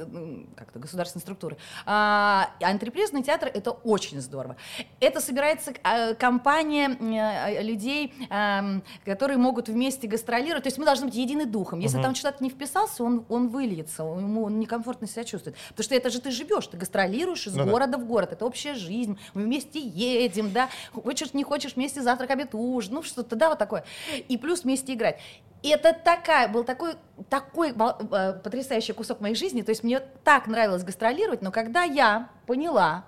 [0.56, 1.58] как-то государственной структуры.
[1.84, 4.56] А, антрепризный театр это очень здорово.
[4.98, 10.62] Это собирается э, компания людей, эм, которые могут вместе гастролировать.
[10.64, 11.80] То есть мы должны быть едины духом.
[11.80, 12.04] Если Мгм.
[12.04, 15.56] там человек не вписался, он, он выльется, ему он некомфортно себя чувствует.
[15.68, 17.70] Потому что это же ты живешь, ты гастролируешь из Ну да.
[17.70, 18.32] города в город.
[18.32, 19.18] Это общая жизнь.
[19.34, 20.70] Мы вместе едем, да.
[20.94, 22.94] Хочешь, не хочешь, вместе завтрак, обед, ужин.
[22.94, 23.84] Ну, что-то, да, вот такое.
[24.28, 25.20] И плюс вместе играть.
[25.62, 26.94] И это такая, был такой,
[27.28, 29.60] такой э, потрясающий кусок моей жизни.
[29.60, 33.04] То есть мне так нравилось гастролировать, но когда я поняла,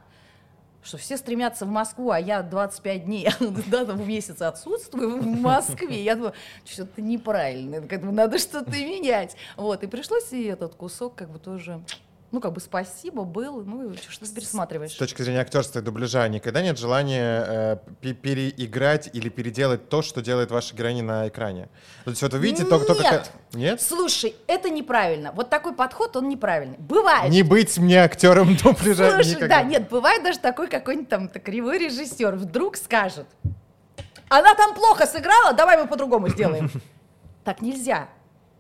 [0.83, 3.29] что все стремятся в Москву, а я 25 дней
[3.69, 6.03] да, там, в месяц отсутствую в Москве.
[6.03, 6.35] Я думаю,
[6.67, 9.35] что-то неправильно, надо что-то менять.
[9.57, 11.81] Вот, и пришлось и этот кусок как бы тоже,
[12.33, 14.93] ну, как бы спасибо был, ну, что ты пересматриваешь.
[14.93, 20.01] С точки зрения актерства и дубляжа, никогда нет желания э, пе- переиграть или переделать то,
[20.01, 21.69] что делает ваша героиня на экране?
[22.05, 22.87] То есть вот вы видите только...
[22.95, 23.31] только Нет.
[23.53, 23.81] Нет?
[23.83, 25.31] Слушай, это неправильно.
[25.33, 26.79] Вот такой подход, он неправильный.
[26.79, 27.31] Бывает.
[27.31, 29.59] Не быть мне актером дубляжа Слушай, никогда.
[29.59, 33.27] да, нет, бывает даже такой какой-нибудь там кривой режиссер вдруг скажет,
[34.31, 36.71] она там плохо сыграла, давай мы по-другому сделаем.
[37.45, 38.09] Так нельзя.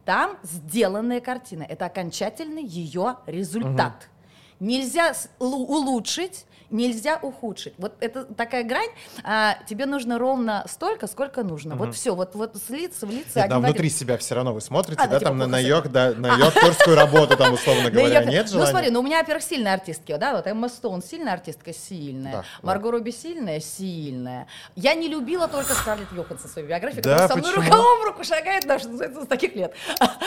[0.05, 1.63] Там сделанная картина.
[1.63, 4.09] Это окончательный ее результат.
[4.59, 7.75] Нельзя с- лу- улучшить, нельзя ухудшить.
[7.79, 8.89] Вот это такая грань.
[9.23, 11.77] а, тебе нужно ровно столько, сколько нужно.
[11.77, 13.39] Вот все, вот, вот слиться, влиться.
[13.41, 13.67] Нет, да, в один.
[13.73, 16.35] внутри себя все равно вы смотрите, А, да, типа там на, на, ее, да, на
[16.37, 18.71] ее актерскую работу, там, условно говоря, нет Ну желания?
[18.71, 22.45] смотри, ну у меня, во-первых, сильные артистки, да, вот Эмма Стоун сильная артистка, сильная.
[22.63, 24.47] Марго Робби сильная, сильная.
[24.75, 28.25] Я не любила только Скарлетт Йоханссон в своей биографии, которая со мной рука об руку
[28.25, 29.75] шагает, да, что называется, с таких лет.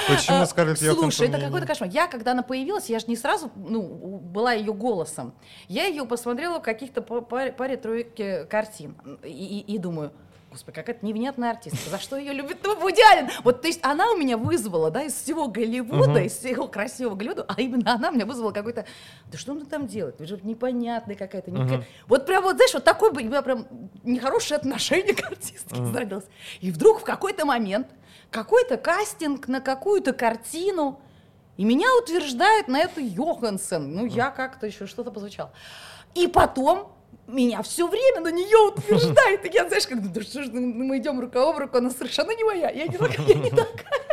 [0.08, 1.90] Почему А, Скарлетт Слушай, Йоханссон это не- какой-то кошмар.
[1.90, 5.34] Я, когда она появилась, я же не сразу, ну, была ее голосом.
[5.68, 8.96] Я ее посмотрела в каких-то па- паре, паре тройке картин.
[9.24, 9.30] И,
[9.68, 10.12] и- и думаю,
[10.52, 11.90] Господи, какая-то невнятная артистка.
[11.90, 13.30] За что ее любит ну, Вуди Аллен?
[13.44, 16.18] Вот, то есть она у меня вызвала, да, из всего Голливуда, Мгм.
[16.20, 18.86] из всего красивого Голливуда, а именно она меня вызвала какой-то,
[19.30, 20.18] да что она там делает?
[20.18, 21.52] Вы же непонятная какая-то.
[21.52, 21.68] Мгм.
[21.68, 23.68] ка- Вот прям вот, знаешь, вот такое у меня прям
[24.04, 25.92] нехорошее отношение к артистке Мгм.
[25.92, 26.26] зародилось.
[26.62, 27.88] И вдруг в какой-то момент
[28.32, 31.02] какой-то кастинг на какую-то картину,
[31.58, 33.94] и меня утверждают на эту Йоханссон.
[33.94, 35.52] Ну, я как-то еще что-то позвучало.
[36.16, 36.92] И потом
[37.28, 39.46] меня все время на нее утверждают.
[39.46, 42.44] И я, знаешь, как, да что ж, мы идем рука об руку, она совершенно не
[42.44, 42.70] моя.
[42.70, 44.05] Я не такая.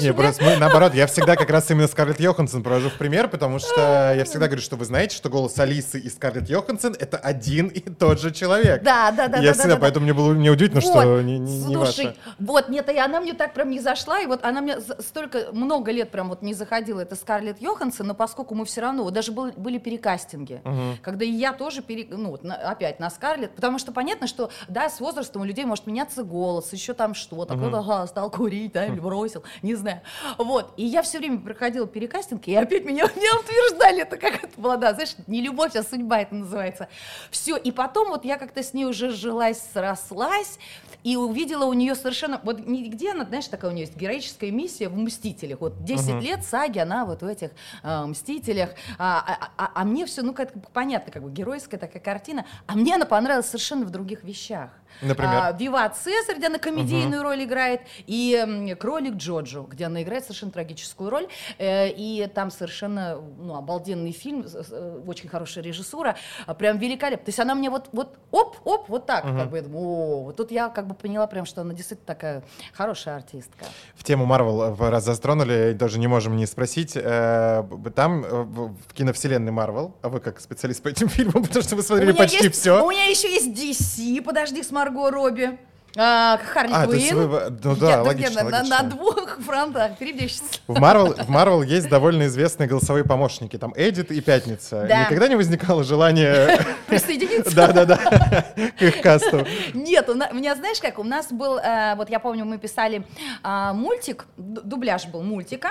[0.00, 3.58] Не, просто мы, наоборот, я всегда как раз именно Скарлетт Йоханссон провожу в пример, потому
[3.58, 7.68] что я всегда говорю, что вы знаете, что голос Алисы и Скарлетт Йоханссон— это один
[7.68, 8.82] и тот же человек.
[8.82, 9.38] Да, да, да.
[9.38, 9.80] я да, всегда, да, да.
[9.80, 12.16] поэтому мне было мне удивительно, что не, не, не Слушай, ваша.
[12.38, 15.90] вот, нет, и она мне так прям не зашла, и вот она мне столько, много
[15.92, 19.32] лет прям вот не заходила, это Скарлетт Йоханссон, но поскольку мы все равно, вот даже
[19.32, 20.60] был- были перекастинги,
[21.02, 24.50] когда и я тоже, пере, ну, вот на- опять на Скарлетт, потому что понятно, что,
[24.68, 27.68] да, с возрастом у людей может меняться голос, еще там что-то, Мгм.
[27.68, 30.00] кто-то стал курить, да, или бросил, не знаю.
[30.38, 34.60] Вот, и я все время проходила перекастинг, и опять меня, меня утверждали, это как это
[34.60, 36.88] была, да, знаешь, не любовь, а судьба это называется.
[37.30, 40.58] Все, и потом вот я как-то с ней уже жилась, срослась,
[41.02, 44.88] и увидела у нее совершенно, вот нигде она, знаешь, такая у нее есть героическая миссия
[44.88, 46.20] в «Мстителях», вот 10 Мгм.
[46.20, 47.50] лет саги, она вот в этих
[47.82, 52.02] э, «Мстителях», а, а- а- а мне все, ну, как понятно, как бы геройская такая
[52.02, 54.70] картина, а мне она понравилась совершенно в других вещах.
[55.02, 55.34] Например?
[55.34, 60.52] А, «Виват Цезарь», где она комедийную роль играет, и «Кролик Джоджо», где она играет совершенно
[60.52, 61.28] трагическую роль,
[61.58, 66.16] э, и там совершенно ну, обалденный фильм, э, очень хорошая режиссура,
[66.46, 67.24] а, прям великолепно.
[67.24, 69.38] То есть она мне вот, вот оп-оп, вот так, Мгм.
[69.38, 72.06] как бы, я думаю, о, вот тут я как бы поняла прям, что она действительно
[72.06, 72.42] такая
[72.72, 73.64] хорошая артистка.
[73.94, 76.92] В тему Марвел, в- раз затронули, даже не можем не спросить.
[76.96, 77.62] э,
[77.94, 81.82] Там э, в киновселенной Марвел, а вы как специалист по этим фильмам, потому что вы
[81.82, 82.84] смотрели почти есть- все.
[82.84, 85.58] У меня еще есть DC, подожди, с Марго Робби.
[85.98, 87.26] А, Харли А, Квинн.
[87.26, 88.82] вы- ну да, Я- логично, я на, на- логично.
[88.82, 90.44] на двух фронтах перебежчица.
[90.66, 93.56] В Марвел, в Марвел есть довольно известные голосовые помощники.
[93.56, 94.84] Там Эдит и Пятница.
[94.86, 95.04] Да.
[95.04, 96.58] Никогда не возникало желания...
[96.86, 97.54] Присоединиться?
[97.56, 97.96] Да-да-да,
[98.78, 99.46] к их касту.
[99.72, 102.58] Нет, у, на- у меня, знаешь как, у нас был, э, вот я помню, мы
[102.58, 103.06] писали
[103.42, 105.70] а, мультик, дубляж был мультика,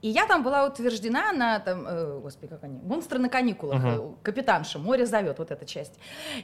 [0.00, 4.00] И я там была утверждена на, там, э, господи, как они, «Монстры на каникулах», э,
[4.22, 5.98] «Капитанша», «Море зовет», вот эта часть.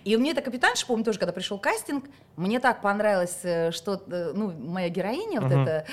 [0.05, 4.33] И мне эта капитанша, помню, тоже, когда пришел кастинг, мне так понравилось, э, что, э,
[4.35, 5.63] ну, моя героиня вот Мгм.
[5.63, 5.87] эта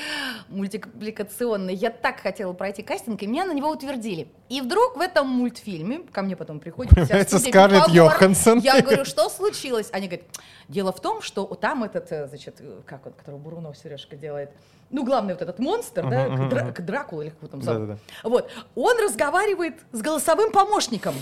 [0.49, 4.27] мультипликационная, я так хотела пройти кастинг, и меня на него утвердили.
[4.49, 7.89] И вдруг в этом мультфильме, ко мне потом приходит вся студия Скарлетт.
[7.89, 8.59] Йоханссон.
[8.59, 9.89] Я говорю, что случилось?
[9.91, 10.25] Они говорят,
[10.67, 14.51] дело в том, что там этот, значит, как он, которого Бурунов Сережка делает,
[14.91, 16.85] ну, главный вот этот монстр, да, Мгм, мгм, Дра- мгм.
[16.85, 17.87] Дракула или как его там зовут.
[17.87, 18.29] Да-да-да.
[18.29, 21.15] Вот, он разговаривает с голосовым помощником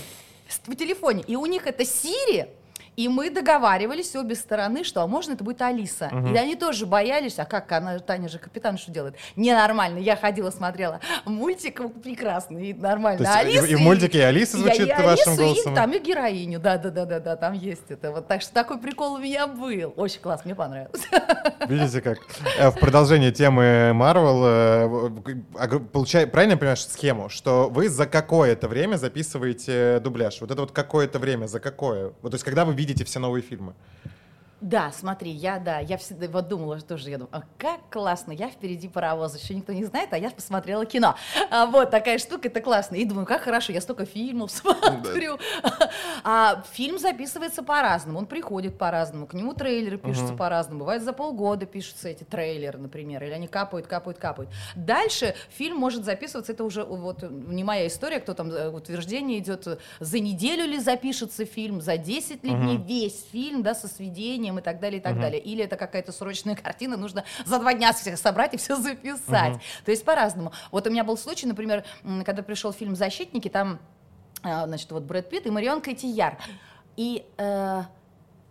[0.66, 2.48] в телефоне, и у них это Сири,
[3.00, 6.10] и мы договаривались обе стороны, что а можно это будет Алиса.
[6.34, 9.14] И они тоже боялись, а как она, Таня же капитан, что делает?
[9.36, 9.98] Ненормально.
[9.98, 13.24] Я ходила, смотрела мультик прекрасный, и нормально.
[13.24, 15.72] То есть и- Алиса и в мультике Алиса и- звучит и вашим Алису, голосом.
[15.72, 18.10] И там и героиню, да, да, да, да, да, там есть это.
[18.12, 19.94] Вот так что такой прикол у меня был.
[19.96, 21.00] Очень классно, мне понравилось.
[21.68, 22.18] Видите как?
[22.58, 24.44] Э, В продолжение темы Marvel,
[25.56, 30.40] э, правильно я понимаю схему, что вы за какое-то время записываете дубляж?
[30.42, 32.12] Вот это вот какое-то время, за какое?
[32.20, 33.74] Вот, то есть когда вы видите все новые фильмы?
[34.60, 38.32] Да, смотри, я, да, я всегда вот думала, что же я думаю, а как классно,
[38.32, 41.16] я впереди паровоза, еще никто не знает, а я посмотрела кино.
[41.50, 42.96] А, вот такая штука, это классно.
[42.96, 45.38] И думаю, как хорошо, я столько фильмов смотрю.
[46.24, 50.80] А фильм записывается по-разному, он приходит по-разному, к нему трейлеры пишутся по-разному.
[50.80, 54.50] Бывает за полгода пишутся эти трейлеры, например, или они капают, капают, капают.
[54.76, 59.80] Дальше фильм может записываться, это уже вот не моя история, кто там э, утверждение идет,
[60.00, 64.62] за неделю ли запишется фильм, за 10 ли дней весь фильм, да, со сведением и
[64.62, 65.40] так далее, и так далее.
[65.40, 69.60] Или это какая-то срочная картина, нужно за два дня всех собрать и все записать.
[69.84, 70.52] То есть по-разному.
[70.70, 71.84] Вот у меня был случай, например,
[72.24, 73.78] когда пришел фильм «Защитники», там,
[74.42, 76.38] а, значит, вот Брэд Питт и Марион Котияр.
[76.96, 77.82] И э,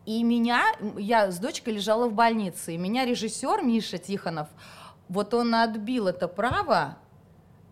[0.06, 0.64] и меня,
[0.98, 4.48] я с дочкой лежала в больнице, и меня режиссер Миша Тихонов,
[5.08, 6.98] вот он отбил это право,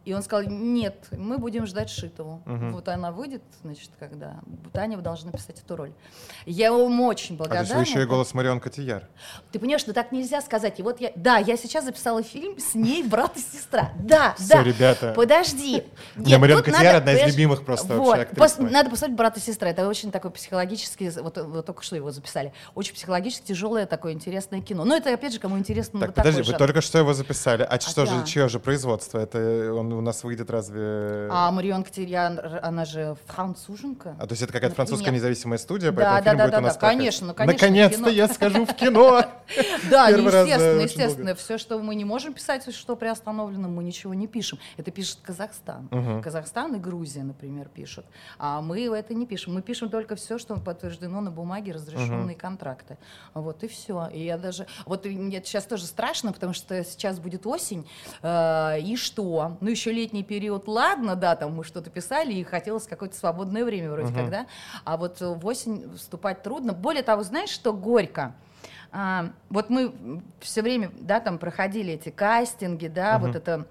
[0.07, 2.41] и он сказал, нет, мы будем ждать Шитову.
[2.45, 2.71] Мгм.
[2.71, 4.37] Вот она выйдет, значит, когда
[4.71, 5.91] Таня вы должны писать эту роль.
[6.45, 7.65] Я ему очень А то благодарна.
[7.65, 9.03] есть вы еще и голос Марион Котияр.
[9.51, 10.79] Ты понимаешь, что так нельзя сказать.
[10.79, 13.91] И вот я, да, я сейчас записала фильм с ней брат и сестра.
[13.99, 14.63] Да, Всё, да.
[14.63, 15.11] ребята.
[15.13, 15.83] Подожди.
[16.15, 18.61] Меня Марион Котияр одна из любимых просто вот, вообще.
[18.61, 19.71] Надо посмотреть брат и сестра.
[19.71, 22.53] Это очень такой психологически, вот, вот только что его записали.
[22.75, 24.85] Очень психологически тяжелое такое интересное кино.
[24.85, 25.99] Но это опять же кому интересно.
[25.99, 27.67] Так, вот подожди, вы только что его записали.
[27.69, 28.19] А, что да.
[28.19, 29.19] же, чье же производство?
[29.19, 31.27] Это он у нас выйдет разве...
[31.31, 34.15] А Марион Котияр, она же француженка.
[34.19, 36.57] А то есть это какая-то французская независимая студия, Да, поэтому да, фильм да, будет да,
[36.59, 39.25] у нас да, конечно, ну, конечно, Наконец-то я схожу в кино.
[39.89, 41.35] Да, естественно, естественно.
[41.35, 44.59] Все, что мы не можем писать, что приостановлено, мы ничего не пишем.
[44.75, 45.89] Это пишет Казахстан.
[46.21, 48.05] Казахстан и Грузия, например, пишут.
[48.37, 49.53] А мы это не пишем.
[49.53, 52.97] Мы пишем только все, что подтверждено на бумаге, разрешенные контракты.
[53.33, 54.09] Вот и все.
[54.13, 54.67] И я даже...
[54.85, 57.87] Вот мне сейчас тоже страшно, потому что сейчас будет осень.
[58.21, 59.57] э, и что?
[59.61, 63.91] Ну, еще летний период, ладно, да, там мы что-то писали, и хотелось какое-то свободное время
[63.91, 64.47] вроде как, да?
[64.83, 66.73] А вот в осень вступать трудно.
[66.73, 68.35] Более того, знаешь, что горько?
[68.91, 73.65] А, вот мы все время, да, там проходили эти кастинги, да, вот это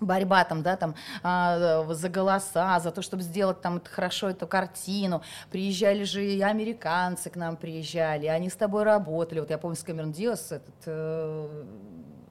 [0.00, 5.22] борьба там, да, там а, за голоса, за то, чтобы сделать там хорошо эту картину.
[5.50, 9.40] Приезжали же и американцы к нам приезжали, они с тобой работали.
[9.40, 11.64] Вот я помню с Камерон Диас этот э,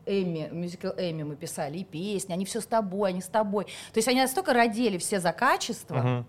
[0.09, 3.65] Эми, мюзикл Эми мы писали, и песни, они все с тобой, они с тобой.
[3.93, 6.25] То есть они настолько родили все за качество, Мгм.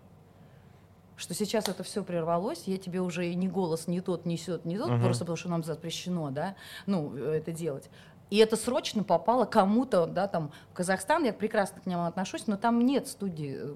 [1.17, 4.79] что сейчас это все прервалось, я тебе уже и ни голос не тот несет, не
[4.79, 5.03] тот, Мгм.
[5.03, 6.57] просто потому что нам запрещено, да,
[6.87, 7.89] ну, э, это делать.
[8.31, 12.57] И это срочно попало кому-то, да, там, в Казахстан, я прекрасно к нему отношусь, но
[12.57, 13.75] там нет студии, э,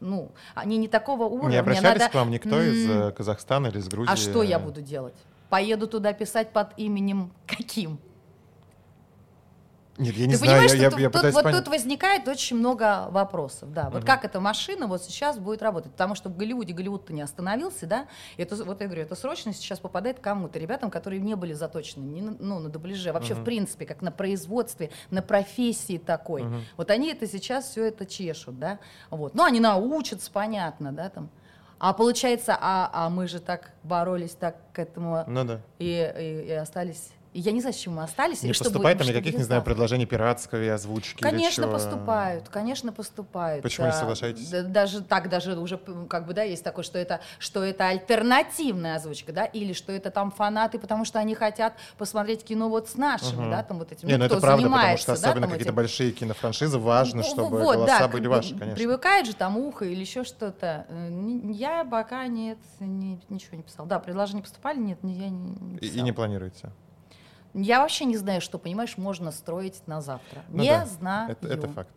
[0.00, 1.50] ну, они не такого уровня.
[1.52, 4.12] Не обращались надо- к вам никто из М, э, Казахстана или из Грузии?
[4.12, 5.14] А что я буду делать?
[5.48, 7.98] Поеду туда писать под именем каким?
[10.02, 11.64] Нет, я не Ты знаю, понимаешь, я, что я- я тут- вот понять.
[11.64, 13.84] тут возникает очень много вопросов, да.
[13.84, 14.06] Вот Мгм.
[14.06, 15.92] как эта машина вот сейчас будет работать?
[15.92, 18.06] Потому что в Голливуде Голливуд-то не остановился, да.
[18.36, 22.20] Это, вот я говорю, это срочно сейчас попадает кому-то, ребятам, которые не были заточены ни
[22.20, 23.44] ну, на дубляже, а вообще в Мгм.
[23.44, 26.42] принципе, как на производстве, на профессии такой.
[26.42, 26.64] Мгм.
[26.76, 28.78] Вот они это сейчас все это чешут, да.
[29.10, 29.34] Вот.
[29.34, 31.28] Ну, они научатся, понятно, да, там.
[31.78, 35.60] А получается, а, а мы же так боролись, так к этому Ну да.
[35.80, 37.10] и, и- и остались.
[37.32, 38.42] И я не знаю, с чем мы остались.
[38.42, 43.62] Не поступает там никаких, не знаю, предложений пиратской озвучки Конечно, поступают, конечно, поступают.
[43.62, 44.50] Почему не соглашаетесь?
[44.50, 45.78] да, даже так, даже уже
[46.10, 50.10] как бы, да, есть такое, что это, что это альтернативная озвучка, да, или что это
[50.10, 53.50] там фанаты, потому что они хотят посмотреть кино вот с нашими, Мгм.
[53.50, 55.72] да, там вот этим, Не, ну это кто правда, потому что да, особенно там какие-то
[55.72, 58.74] большие кинофраншизы важно, Ну, чтобы вот, голоса да, были ваши, конечно.
[58.76, 60.84] Привыкает же там ухо или еще что-то.
[60.88, 61.08] Э,
[61.50, 63.86] Я пока нет, ни- ничего не писал.
[63.86, 66.04] Да, предложения поступали, нет, не- я не, не И, и писала.
[66.04, 66.70] не планируете.
[67.54, 70.42] Я вообще не знаю, что, понимаешь, можно строить на завтра.
[70.48, 71.32] Ну не да, знаю.
[71.32, 71.90] Это, это факт.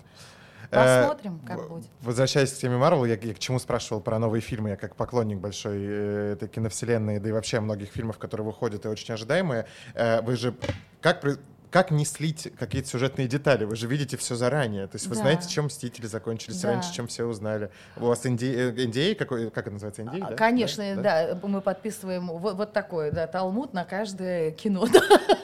[0.71, 1.87] Э, Посмотрим, как будет.
[2.01, 5.39] Возвращаясь к теме Марвел, я, я к чему спрашивал про новые фильмы, я как поклонник
[5.39, 9.67] большой э, этой киновселенной, да и вообще многих фильмов, которые выходят и очень ожидаемые.
[9.93, 10.55] Э, вы же
[11.01, 11.23] как
[11.71, 13.65] как не слить какие-то сюжетные детали?
[13.65, 14.87] Вы же видите все заранее.
[14.87, 15.21] То есть вы Да.
[15.21, 16.69] знаете, чем «Мстители» закончились Да.
[16.71, 17.69] раньше, чем все узнали.
[17.97, 20.35] У вас NDA, какой, как это называется, NDA, А, да?
[20.35, 21.33] Конечно, Да?
[21.35, 24.85] да, мы подписываем вот, вот такой, да, талмуд на каждое кино.
[24.91, 25.01] да.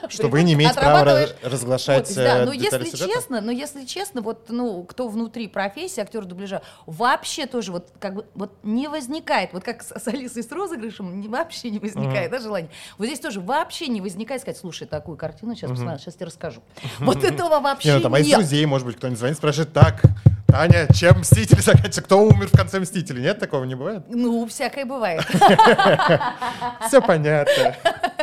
[0.08, 3.12] Что вы не имеете права разглашать Вот, да, э, но детали если сюжета?
[3.14, 8.14] честно, но если честно, вот, ну, кто внутри профессии, актер дубляжа, вообще тоже вот как
[8.14, 12.30] бы вот не возникает, вот как с, с Алисой с розыгрышем, не- вообще не возникает,
[12.30, 12.70] да, желание.
[12.98, 16.62] Вот здесь тоже вообще не возникает сказать, слушай, такую картину сейчас посмотри, сейчас тебе расскажу.
[17.00, 18.38] Вот этого вообще ну там а из нет.
[18.38, 20.02] друзей, может быть, кто-нибудь звонит, спрашивает, так,
[20.46, 22.02] Таня, чем Мстители заканчиваются?
[22.02, 23.22] Кто умер в конце Мстителей?
[23.22, 24.04] Нет, такого не бывает?
[24.08, 25.24] Ну, всякое бывает.
[26.86, 27.74] Все понятно.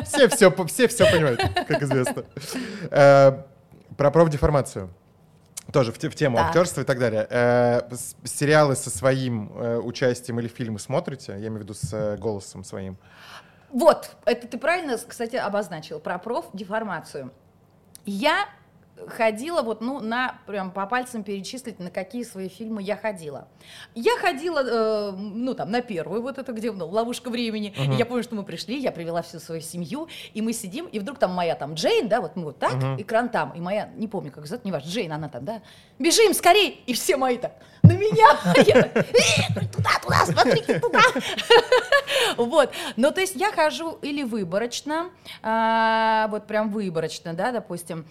[0.06, 2.24] Все все, все все понимают, как известно.
[2.92, 3.44] Э,
[3.98, 4.90] Про профдеформацию.
[5.74, 6.48] Тоже в, в тему Так.
[6.48, 7.28] актерства и так далее.
[7.30, 7.82] Э,
[8.24, 11.34] сериалы со своим э, участием или фильмы смотрите?
[11.34, 12.98] Я имею в виду с э, голосом своим.
[13.72, 17.32] Вот, это ты правильно, кстати, обозначил про профдеформацию.
[18.06, 18.48] Я
[19.08, 23.48] ходила вот, ну, на, прям по пальцам перечислить, на какие свои фильмы я ходила.
[23.96, 27.74] Я ходила, э, ну, там, на первую, вот это где, ну, «Ловушка времени».
[27.78, 31.00] И я помню, что мы пришли, я привела всю свою семью, и мы сидим, и
[31.00, 34.08] вдруг там моя там Джейн, да, вот мы вот так, экран там, и моя, не
[34.08, 35.62] помню, как зовут, не важно, Джейн, она там, да,
[35.98, 41.00] бежим скорей, и все мои так, на меня, так, «Э, туда, туда, смотрите, туда.
[42.38, 42.72] Вот.
[42.96, 45.10] Ну, то есть я хожу или выборочно,
[45.42, 48.06] а, вот прям выборочно, да, допустим.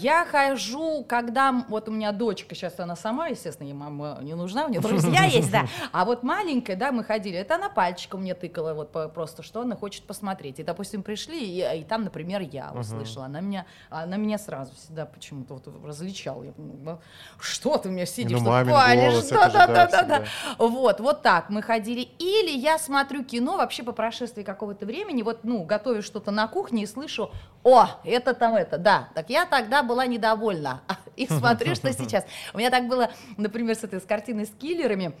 [0.00, 4.34] А, я хожу, когда вот у меня дочка, сейчас она сама, естественно, ей мама не
[4.34, 5.66] нужна, у нее друзья есть, да.
[5.92, 9.76] А вот маленькая, да, мы ходили, это она пальчиком мне тыкала, вот просто, что она
[9.76, 10.58] хочет посмотреть.
[10.58, 13.26] И, допустим, пришли, и, и там, например, я услышала.
[13.26, 16.42] Она меня, она меня сразу всегда почему-то вот различала.
[16.42, 16.98] Я думаю, «Ну,
[17.38, 20.24] что ты мне сидишь, Ну, мамин палишь?» да, да, да, да, да.
[20.58, 22.08] Вот, вот так мы ходили.
[22.18, 26.84] Или я смотрю кино вообще по прошествии какого-то времени, вот, ну, готовлю что-то на кухне
[26.84, 27.30] и слышу,
[27.62, 29.08] о, это там это, да.
[29.14, 30.82] Так я тогда была недовольна.
[31.16, 32.24] И смотрю, что сейчас.
[32.54, 35.12] У меня так было, например, с этой с картиной с киллерами.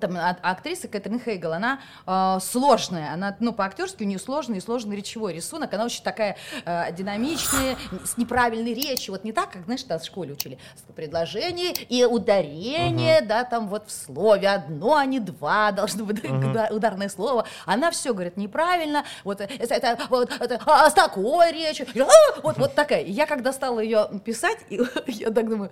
[0.00, 4.60] Там а- актриса Кэтрин Хейгл, она э, сложная, она, ну, по-актерски у нее сложный и
[4.60, 9.64] сложный речевой рисунок, она очень такая э, динамичная, с неправильной речью, вот не так, как,
[9.64, 10.58] знаешь, нас в школе учили,
[10.96, 14.48] предложение и ударение, да, там вот в слове.
[14.48, 19.48] Одно, а не два, должно быть уда- ударное слово, она все говорит неправильно, вот э,
[19.58, 23.02] это, это, вот, это, а, с такой речью, а, вот, вот такая.
[23.02, 25.70] И я когда стала ее писать, и я так думаю,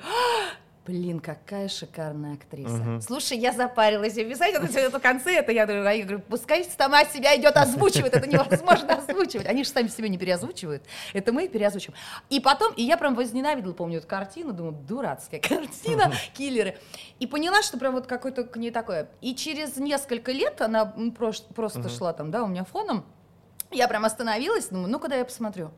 [0.85, 3.01] Блин, какая шикарная актриса.
[3.07, 6.65] Слушай, я запарилась ее писать, это это конце, это я говорю, а я говорю, пускай
[6.65, 9.47] сама себя идет озвучивает, это невозможно озвучивать.
[9.47, 11.97] Они же сами себя не переозвучивают, это мы переозвучиваем.
[12.31, 16.77] И потом, и я прям возненавидела, помню, эту картину, думаю, дурацкая картина, киллеры.
[17.21, 19.09] И поняла, что прям вот какой-то к ней такое.
[19.21, 23.05] И через несколько лет она просто шла там, да, у меня фоном,
[23.71, 25.71] я прям остановилась, думаю, ну куда я посмотрю.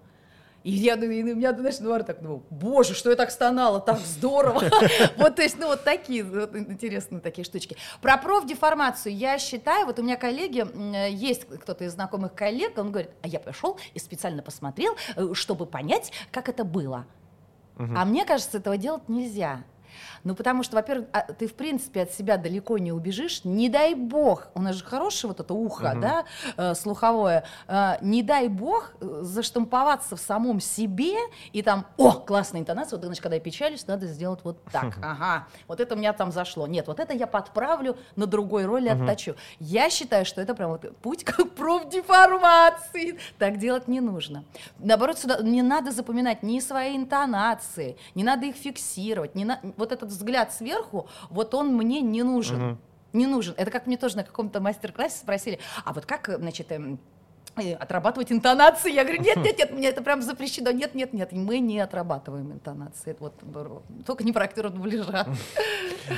[0.65, 3.81] И я, ну, и у меня, знаешь, на так думаю, боже, что я так стонала,
[3.81, 4.63] так здорово.
[5.17, 7.77] Вот, то есть, ну, вот такие вот интересные такие штучки.
[8.01, 10.65] Про профдеформацию я считаю, вот у меня коллеги,
[11.11, 15.67] есть кто-то из знакомых коллег, он говорит, а я пошел и специально посмотрел, э, чтобы
[15.67, 17.07] понять, как это было.
[17.77, 19.65] А мне кажется, этого делать нельзя.
[20.25, 23.45] Ну, потому что, во-первых, а, ты, в принципе, от себя далеко не убежишь.
[23.45, 26.25] Не дай бог, у нас же хорошее вот это ухо, да,
[26.71, 27.45] э, слуховое.
[27.69, 31.15] Э, не дай бог э, заштамповаться в самом себе
[31.53, 34.97] и там, о, классная интонация, вот, значит, когда я печалюсь, надо сделать вот так.
[35.03, 36.67] Ага, вот это у меня там зашло.
[36.67, 39.35] Нет, вот это я подправлю, на другой роли отточу.
[39.61, 43.19] Я считаю, что это прям вот путь как профдеформации.
[43.39, 44.45] Так делать не нужно.
[44.79, 49.35] Наоборот, сюда не надо запоминать ни свои интонации, не надо их фиксировать.
[49.35, 52.79] Не на- Вот этот взгляд сверху, вот он мне не нужен.
[53.13, 53.55] Не нужен.
[53.57, 56.99] Это как мне тоже на каком-то мастер-классе спросили, а вот как, э, значит, эм,
[57.55, 58.93] э, отрабатывать интонации.
[58.93, 60.73] Я говорю, нет, нет, нет, мне это прям запрещено.
[60.73, 63.17] Нет, нет, нет, мы не отрабатываем интонации.
[63.21, 63.35] Вот
[64.05, 65.27] только не про актера дубляжа.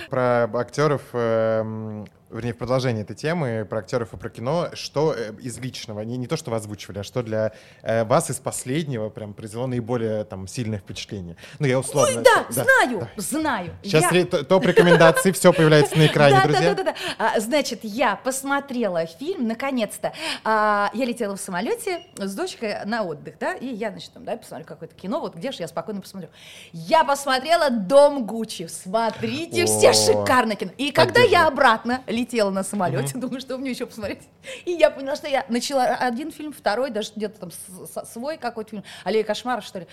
[0.09, 5.33] Про актеров, эм, вернее, в продолжении этой темы, про актеров и про кино, что э,
[5.41, 7.53] из личного, не, не то, что вы озвучивали, а что для
[7.83, 11.37] э, вас из последнего прям произвело наиболее там сильное впечатление?
[11.59, 12.19] Ну, я условно...
[12.19, 13.77] Ой, да, знаю, знаю.
[13.83, 16.75] Сейчас Я- топ рекомендаций, все появляется на экране, да, друзья.
[16.75, 17.41] Да, да, да, да.
[17.41, 20.13] Значит, я посмотрела фильм, наконец-то.
[20.45, 24.37] А, я летела в самолете с дочкой на отдых, да, и я, значит, там, да,
[24.37, 26.29] посмотрю какое-то кино, вот где же я спокойно посмотрю.
[26.73, 28.67] Я посмотрела «Дом Гуччи».
[28.67, 30.73] Смотрите, все шикарно кино.
[30.77, 34.23] И когда я обратно летела на самолете, думаю, что мне еще посмотреть.
[34.65, 37.51] И я поняла, что я начала один фильм, второй, даже где-то там
[38.05, 39.87] свой какой-то фильм, «Аллея кошмаров», что ли.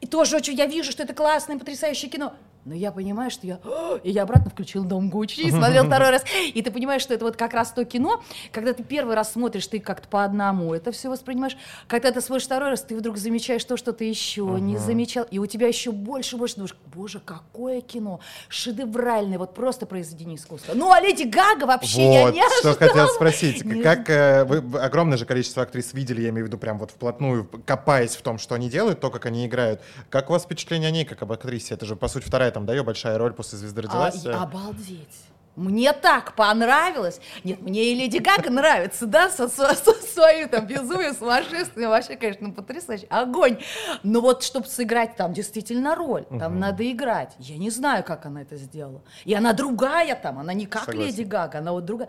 [0.00, 2.34] И тоже очень, я вижу, что это классное, потрясающее кино.
[2.64, 3.58] Но я понимаю, что я...
[4.04, 6.24] И я обратно включил «Дом Гуччи» и смотрел второй раз.
[6.54, 9.66] И ты понимаешь, что это вот как раз то кино, когда ты первый раз смотришь,
[9.66, 11.56] ты как-то по одному это все воспринимаешь.
[11.88, 15.26] Когда ты смотришь второй раз, ты вдруг замечаешь то, что ты еще не замечал.
[15.30, 18.20] И у тебя еще больше, больше думаешь, боже, какое кино.
[18.48, 20.74] Шедевральное, вот просто произведение искусства.
[20.74, 23.62] Ну, а Леди Гага вообще я Вот, не что хотел спросить.
[23.82, 27.48] Как э, вы огромное же количество актрис видели, я имею в виду прям вот вплотную,
[27.66, 29.80] копаясь в том, что они делают, то, как они играют.
[30.10, 31.74] Как у вас впечатление о ней, как об актрисе?
[31.74, 34.24] Это же, по сути, вторая там, да, ее большая роль после «Звезды А, родилась».
[34.26, 34.30] э.
[34.32, 35.08] обалдеть.
[35.54, 37.20] Мне так понравилось.
[37.44, 42.16] Нет, мне и Леди Гага нравится, да, со, со- со своим там безумием, сумасшествием, вообще,
[42.16, 43.06] конечно, потрясающе.
[43.10, 43.58] Огонь.
[44.02, 47.34] Но вот, чтобы сыграть там действительно роль, там надо играть.
[47.38, 49.02] Я не знаю, как она это сделала.
[49.26, 51.08] И она другая там, она не как Согласен.
[51.10, 52.08] Леди Гага, она вот другая.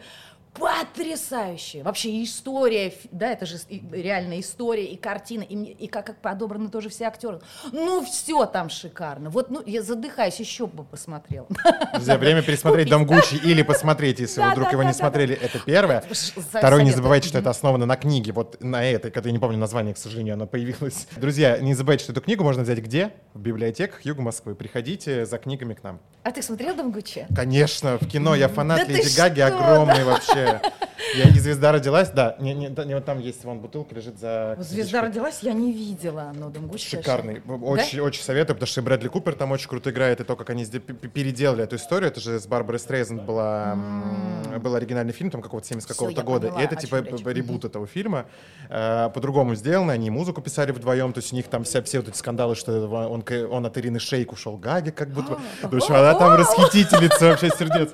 [0.53, 1.83] Потрясающая.
[1.83, 3.57] Вообще история, да, это же
[3.91, 7.41] реальная история, и картина, и, и как, как подобраны тоже все актеры.
[7.71, 9.29] Ну, все там шикарно.
[9.29, 11.47] Вот, ну, я задыхаюсь, еще бы посмотрела.
[11.93, 15.35] Друзья, время пересмотреть «Дом Гуччи» или посмотреть, если вы вдруг да, его да, не смотрели,
[15.35, 16.03] это первое.
[16.11, 19.57] Второе, не забывайте, что это основано на книге, вот на этой, которая я не помню
[19.57, 21.07] название, к сожалению, она появилась.
[21.15, 23.11] Друзья, не забывайте, что эту книгу можно взять где?
[23.33, 24.53] В библиотеках Юга Москвы.
[24.53, 25.99] Приходите за книгами к нам.
[26.23, 27.25] А ты смотрел «Дом Гуччи»?
[27.35, 30.42] Конечно, в кино я фанат Леди Гаги огромный вообще.
[31.15, 32.35] Я и звезда родилась, да.
[32.39, 34.55] Не, не, да, не, вот там есть вон бутылка лежит за.
[34.59, 37.41] Звезда родилась, я не видела, но «Дом Гуччи» Шикарный.
[37.61, 40.65] Очень, очень советую, потому что Брэдли Купер там очень круто играет, и то, как они
[40.65, 42.09] переделали эту историю.
[42.09, 46.23] Это же с Барбарой Стрейзенд была, м, был оригинальный фильм, там какого-то 70 Всё, какого-то
[46.23, 46.47] года.
[46.47, 47.21] поняла, и это типа речь.
[47.25, 48.25] ребут этого фильма.
[48.69, 52.07] Э, По-другому сделано, они музыку писали вдвоем, то есть у них там вся, все вот
[52.07, 55.37] эти скандалы, что он, он от Ирины Шейк ушел Гаги, как будто.
[55.61, 57.91] В общем, она там расхитительница вообще сердец.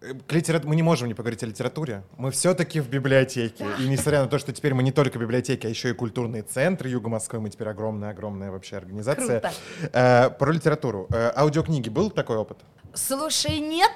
[0.00, 2.02] К литера- Мы не можем не поговорить о литературе.
[2.16, 3.66] Мы все-таки в библиотеке.
[3.78, 6.88] И несмотря на то, что теперь мы не только библиотеки, а еще и культурные центры
[6.88, 9.40] Юга Москвы, мы теперь огромная-огромная вообще организация.
[9.40, 9.54] Круто.
[9.92, 11.06] Э, про литературу.
[11.10, 11.90] Э, аудиокниги.
[11.90, 12.58] Был такой опыт?
[12.94, 13.90] Слушай, нет.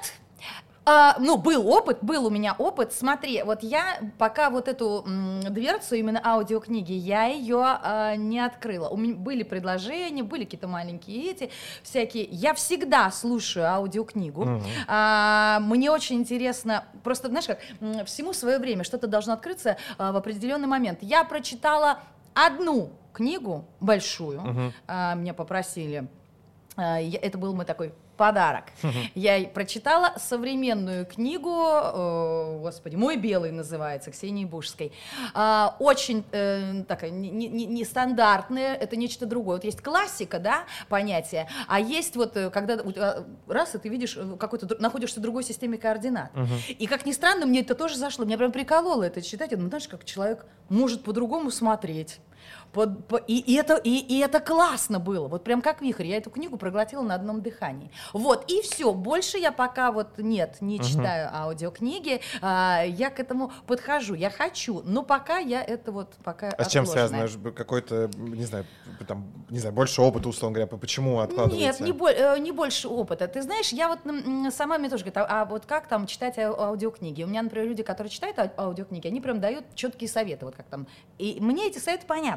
[0.87, 2.93] А, ну, был опыт, был у меня опыт.
[2.93, 8.89] Смотри, вот я пока вот эту м, дверцу именно аудиокниги, я ее а, не открыла.
[8.89, 11.49] У меня были предложения, были какие-то маленькие эти
[11.81, 12.25] всякие.
[12.25, 14.61] Я всегда слушаю аудиокнигу.
[14.87, 17.59] А, мне очень интересно, просто, знаешь как,
[18.05, 20.99] всему свое время, что-то должно открыться а, в определенный момент.
[21.01, 21.99] Я прочитала
[22.35, 24.41] одну книгу большую,
[24.87, 26.07] а, меня попросили
[26.77, 28.65] а, я- Это был мой такой подарок.
[29.15, 34.91] Я прочитала современную книгу, э, господи, «Мой белый» называется, Ксении Бушской.
[35.33, 39.57] А, Очень э, такая не- не- не- нестандартная, это нечто другое.
[39.57, 44.15] Вот есть классика, да, понятие, а есть вот, э, когда тебя раз, и ты видишь,
[44.17, 46.31] э, какой-то, находишься в другой системе координат.
[46.67, 49.51] И как ни странно, мне это тоже зашло, меня прям прикололо это читать.
[49.51, 52.19] Я думаю, знаешь, как человек может по-другому смотреть.
[52.71, 56.07] Под- по- и, и это, и, и это классно было, вот прям как вихрь.
[56.07, 57.89] Я эту книгу проглотила на одном дыхании.
[58.11, 58.93] Вот, и все.
[58.93, 62.19] Больше я пока вот нет, не читаю аудиокниги.
[62.41, 64.13] А, я к этому подхожу.
[64.13, 67.51] Я хочу, но пока я это вот пока А с чем связано?
[67.53, 68.65] Какой-то, не знаю,
[69.07, 71.65] там, не знаю, больше опыта, условно говоря, почему откладываете?
[71.65, 73.27] Нет, не, бо- э, не больше опыта.
[73.29, 73.99] Ты знаешь, я вот
[74.53, 77.23] сама мне тоже говорит, а, а вот как там читать ау- аудиокниги?
[77.23, 80.65] У меня, например, люди, которые читают ау- аудиокниги, они прям дают четкие советы, вот как
[80.65, 80.87] там.
[81.17, 82.34] И мне эти советы понятны.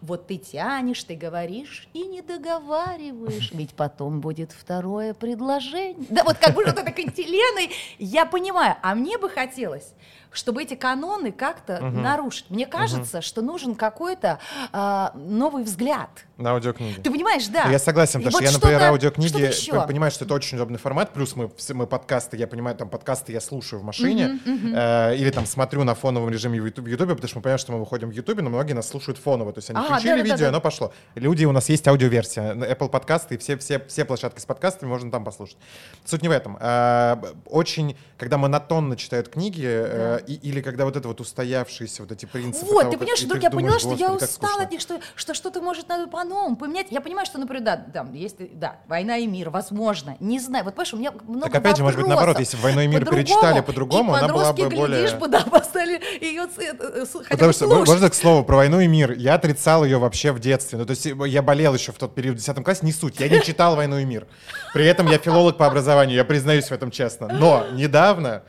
[0.00, 6.06] Вот ты тянешь, ты говоришь и не договариваешь, ведь потом будет второе предложение.
[6.10, 8.76] Да, вот как бы вот это кантиленой, я понимаю.
[8.82, 9.92] А мне бы хотелось,
[10.32, 12.46] чтобы эти каноны как-то нарушить.
[12.50, 14.38] Мне кажется, что нужен какой-то
[14.72, 16.10] а, новый взгляд.
[16.36, 17.00] На аудиокниги.
[17.00, 17.64] Ты понимаешь, да?
[17.70, 21.12] Я согласен, потому вот что я, например, аудиокниги п- понимаю, что это очень удобный формат,
[21.12, 25.30] плюс мы, все- мы подкасты, я понимаю, там подкасты я слушаю в машине, э, или
[25.30, 27.78] там смотрю на фоновом режиме в Ютуб- в Ютубе, потому что мы понимаем, что мы
[27.80, 30.32] выходим в Ютубе, но многие нас слушают фоново, то есть они А, включили да-да-да-да.
[30.34, 30.92] видео, и оно пошло.
[31.16, 35.10] Люди, у нас есть аудиоверсия, Apple подкасты, и все, все, все площадки с подкастами можно
[35.10, 35.56] там послушать.
[36.04, 36.54] Суть не в этом.
[36.54, 42.12] Б- очень, когда монотонно читают книги, э, и- или когда вот это вот устоявшиеся вот
[42.12, 42.66] эти принципы.
[42.66, 44.64] Вот, того, ты понимаешь, вдруг я поняла, что я «Господи, как устала скучно».
[44.64, 46.88] от них, что, что что-то может надо по-новому поменять.
[46.90, 50.64] Я понимаю, что, например, да, там есть, да, война и мир, возможно, не знаю.
[50.64, 52.86] Вот, понимаешь, у меня много Так опять же, может быть, наоборот, если бы «Войну и
[52.86, 53.24] мир» По-другому.
[53.26, 57.66] перечитали по-другому, она была бы более- бы, да, поставили ее э, с- хотя Потому что,
[57.66, 59.12] можно к слову про войну и мир?
[59.12, 60.78] Я отрицал ее вообще в детстве.
[60.78, 63.18] Ну, то есть я болел еще в тот период в 10 классе, не суть.
[63.20, 64.26] Я не читал «Войну и мир».
[64.74, 67.28] При этом я филолог по образованию, я признаюсь в этом честно.
[67.28, 68.42] Но недавно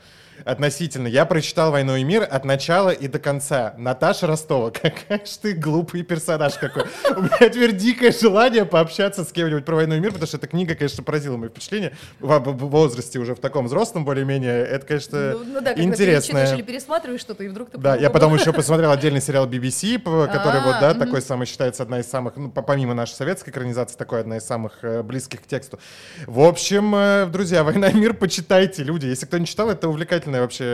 [0.44, 1.06] относительно.
[1.06, 3.74] Я прочитал «Войну и мир» от начала и до конца.
[3.78, 6.84] Наташа Ростова, какая ж ты глупый персонаж какой.
[7.16, 10.46] У меня теперь дикое желание пообщаться с кем-нибудь про «Войну и мир», потому что эта
[10.46, 11.92] книга, конечно, поразила мои впечатления.
[12.20, 14.64] В, возрасте уже в таком взрослом более-менее.
[14.64, 16.06] Это, конечно, Ну, ну да, интересно.
[16.34, 19.98] перечитываешь или пересматриваешь что-то, и вдруг ты Да, я потом еще посмотрел отдельный сериал BBC,
[19.98, 23.12] п- который вот, да, А, такой самый считается одна из самых, ну, по- помимо нашей
[23.14, 25.78] советской экранизации, такой одна из самых э, близких к тексту.
[26.26, 29.06] В общем, э, друзья, «Война и мир» почитайте, люди.
[29.06, 29.88] Если кто не читал, это
[30.30, 30.64] увлекательное вообще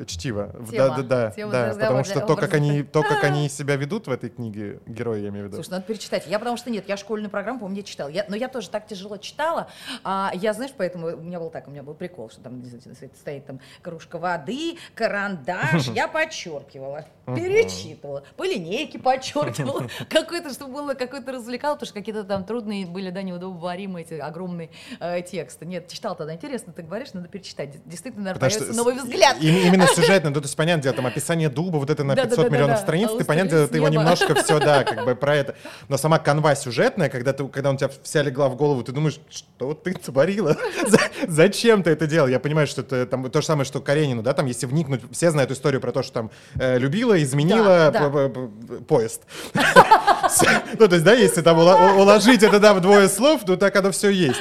[0.00, 0.52] э, чтиво.
[0.70, 0.88] Тема.
[0.88, 4.06] Да, да, да, Тема да, потому что то, как они, то, как они себя ведут
[4.06, 5.56] в этой книге, герои, я имею в виду.
[5.56, 6.26] Слушай, надо перечитать.
[6.26, 8.08] Я потому что нет, я школьную программу, по-моему, не читала.
[8.08, 9.68] Я, но я тоже так тяжело читала.
[10.04, 12.62] А, я, знаешь, поэтому у меня был так, у меня был прикол, что там
[13.20, 15.88] стоит там кружка воды, карандаш.
[15.96, 19.88] Я подчеркивала, перечитывала, по линейке подчеркивала.
[20.08, 24.70] Какой-то, чтобы было какой-то развлекал, потому что какие-то там трудные были, да, неудобоваримые эти огромные
[25.00, 25.64] э, тексты.
[25.64, 26.34] Нет, читал тогда.
[26.34, 27.70] Интересно, ты говоришь, надо перечитать.
[27.84, 29.36] Действительно, наверное, Потому появится новый взгляд.
[29.40, 32.28] именно сюжетно, ну, то есть, понятное дело, там описание дуба, вот это на Да, да,
[32.28, 32.82] 500 да, да, миллионов да.
[32.82, 35.54] страниц, ты, устроить ты его немножко все, да, как бы про это.
[35.88, 39.18] Но сама канва сюжетная, когда, ты, когда у тебя вся легла в голову, ты думаешь,
[39.30, 40.56] что ты творила?
[40.86, 40.98] За-
[41.28, 42.28] Зачем ты это делал?
[42.28, 45.30] Я понимаю, что это там то же самое, что Каренину, да, там, если вникнуть, все
[45.30, 48.30] знают историю про то, что там э, любила, изменила Да, да.
[48.88, 49.22] поезд.
[50.78, 53.90] Ну, то есть, да, если там уложить это, да, в двое слов, ну, так оно
[53.92, 54.40] все есть.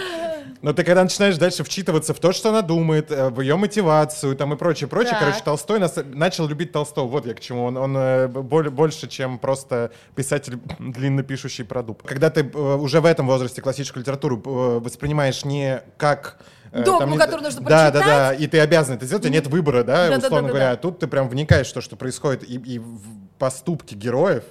[0.61, 4.35] Но ты когда начинаешь дальше вчитываться в то, что она думает, э, в ее мотивацию
[4.35, 5.19] там и прочее, прочее, Так.
[5.19, 7.07] короче, Толстой нас, начал любить Толстого.
[7.07, 7.65] Вот я к чему.
[7.65, 12.01] Он, он э, боль- больше, чем просто писатель длинно пишущий про дуб.
[12.03, 16.39] Когда ты э, уже в этом возрасте классическую литературу э, воспринимаешь не как
[16.71, 18.05] э, Догму, не- которую нужно Да, да, прочитать.
[18.07, 20.25] да, и ты обязан это сделать, у тебя нет выбора, да, Да-да-да-да-да.
[20.27, 20.71] условно говоря.
[20.71, 22.99] А тут ты прям вникаешь в то, что происходит, и, и в
[23.37, 24.43] поступки героев.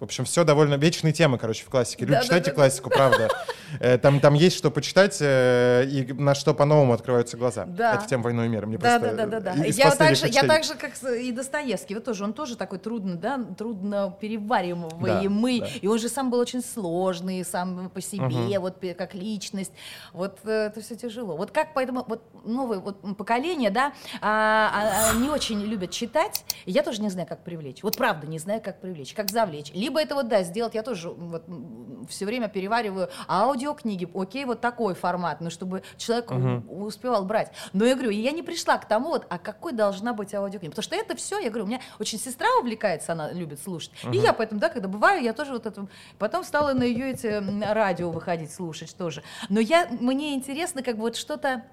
[0.00, 2.00] В общем, все довольно вечные темы, короче, в классике.
[2.04, 2.24] Люди, Да-да-да.
[2.26, 3.28] читайте классику, правда.
[3.80, 7.64] Э, Там, там есть что почитать, э, и на что по-новому открываются глаза.
[7.64, 7.94] Да.
[7.94, 8.66] Это тема «Войной и мира».
[8.66, 9.64] Мне Да, просто, да, да, да, да.
[9.64, 12.78] э, Я так, же, я так же, как и Достоевский, вот тоже, он тоже такой
[12.80, 15.78] трудно, да, трудно перевариваемый, Да, да.
[15.80, 19.72] и он же сам был очень сложный, сам по себе, вот пе- как личность,
[20.12, 21.36] вот это все тяжело.
[21.36, 26.44] Вот как поэтому вот новое вот поколение, да, а, а, а, не очень любят читать,
[26.66, 29.70] я тоже не знаю, как привлечь, вот правда не знаю, как привлечь, как завлечь.
[29.84, 31.44] Либо это вот, да, сделать, я тоже вот
[32.08, 37.52] все время перевариваю аудиокниги, окей, вот такой формат, но чтобы человек м, успевал брать.
[37.74, 40.70] Но я говорю, я не пришла к тому, вот, а какой должна быть аудиокнига.
[40.70, 43.92] Потому что это все, я говорю, у меня очень сестра увлекается, она любит слушать.
[44.10, 45.86] И я поэтому, да, когда бываю, я тоже вот это...
[46.18, 49.22] Потом стала на ее эти радио выходить, слушать тоже.
[49.50, 51.64] Но я, мне интересно, как бы вот что-то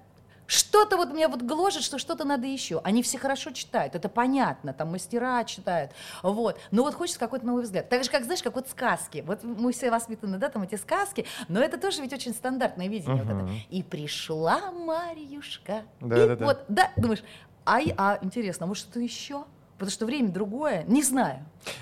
[0.52, 2.80] что-то вот меня вот гложет, что что-то надо еще.
[2.84, 5.92] Они все хорошо читают, это понятно, там мастера читают,
[6.22, 6.58] вот.
[6.70, 7.88] Но вот хочется какой-то новый взгляд.
[7.88, 9.24] Так же, как, знаешь, как вот сказки.
[9.26, 13.22] Вот мы все воспитаны, да, там эти сказки, но это тоже ведь очень стандартное видение.
[13.22, 13.48] вот это.
[13.70, 15.84] И пришла Марьюшка.
[16.00, 16.44] и Да-да-да.
[16.44, 17.22] вот, да, думаешь,
[17.64, 19.44] а, и- а интересно, а может что-то еще?
[19.82, 21.40] Потому что время другое, не знаю.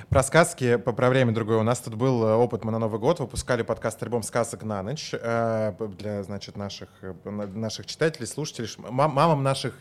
[0.08, 1.58] Про сказки, по- про время другое.
[1.58, 4.82] У нас тут был э, опыт, мы на Новый год выпускали подкаст «Альбом сказок на
[4.82, 8.70] ночь» э, для, значит, наших, э, на- наших читателей, слушателей.
[8.88, 9.74] Мамам наших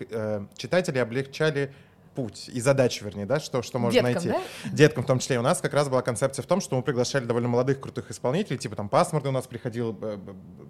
[0.58, 1.74] читателей облегчали
[2.16, 4.30] путь и задачу, вернее, да, что, что можно Деткам, найти.
[4.30, 4.70] да?
[4.72, 5.36] Деткам в том числе.
[5.38, 8.12] И у нас как раз была концепция в том, что мы приглашали довольно молодых, крутых
[8.12, 9.98] исполнителей, типа там Пасмурный у нас приходил,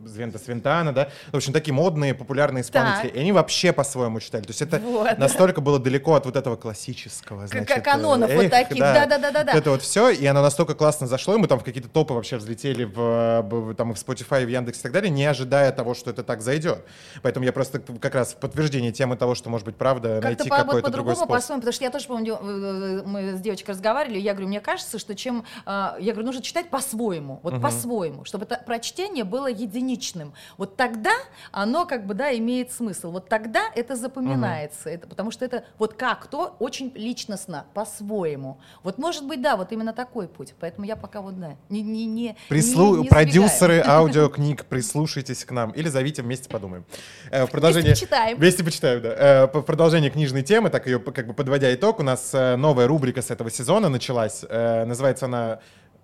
[0.05, 3.07] Звента Свинтана, да, в общем, такие модные, популярные исполнители.
[3.09, 3.15] Так.
[3.15, 4.43] И они вообще по-своему читали.
[4.43, 5.17] То есть это Вот.
[5.17, 9.51] настолько было далеко от вот этого классического, Как- значит, канонов э, вот эх, таких, да-да-да-да-да.
[9.53, 12.13] Вот это вот все, и оно настолько классно зашло, и мы там в какие-то топы
[12.13, 15.93] вообще взлетели в, в- там, в Spotify, в Яндекс и так далее, не ожидая того,
[15.93, 16.83] что это так зайдет.
[17.21, 20.49] Поэтому я просто как раз в подтверждение темы того, что, может быть, правда, Как-то найти
[20.49, 21.28] вот какой-то другой способ.
[21.35, 24.99] По-своему, потому что я тоже помню, э, мы с девочкой разговаривали, я говорю, мне кажется,
[24.99, 30.33] что чем, а, я говорю, нужно читать по-своему, вот по-своему, чтобы это прочтение было единичным.
[30.57, 31.11] Вот тогда
[31.51, 33.11] оно как бы, да, имеет смысл.
[33.11, 38.59] Вот тогда это запоминается, это, потому что это вот как то очень личностно, по-своему.
[38.83, 40.53] Вот может быть, да, вот именно такой путь.
[40.59, 42.97] Поэтому я пока вот, да, не, не, не, Прислу...
[42.97, 45.71] не- не Продюсеры аудиокниг, прислушайтесь к нам.
[45.71, 46.85] Или зовите, вместе подумаем.
[47.31, 47.93] Э, В продолжение...
[47.93, 48.37] почитаем.
[48.37, 49.09] Вместе почитаем, да.
[49.09, 52.87] Э, В продолжение книжной темы, так ее как бы подводя итог, у нас э, новая
[52.87, 54.45] рубрика с этого сезона началась.
[54.47, 55.59] Э, Называется она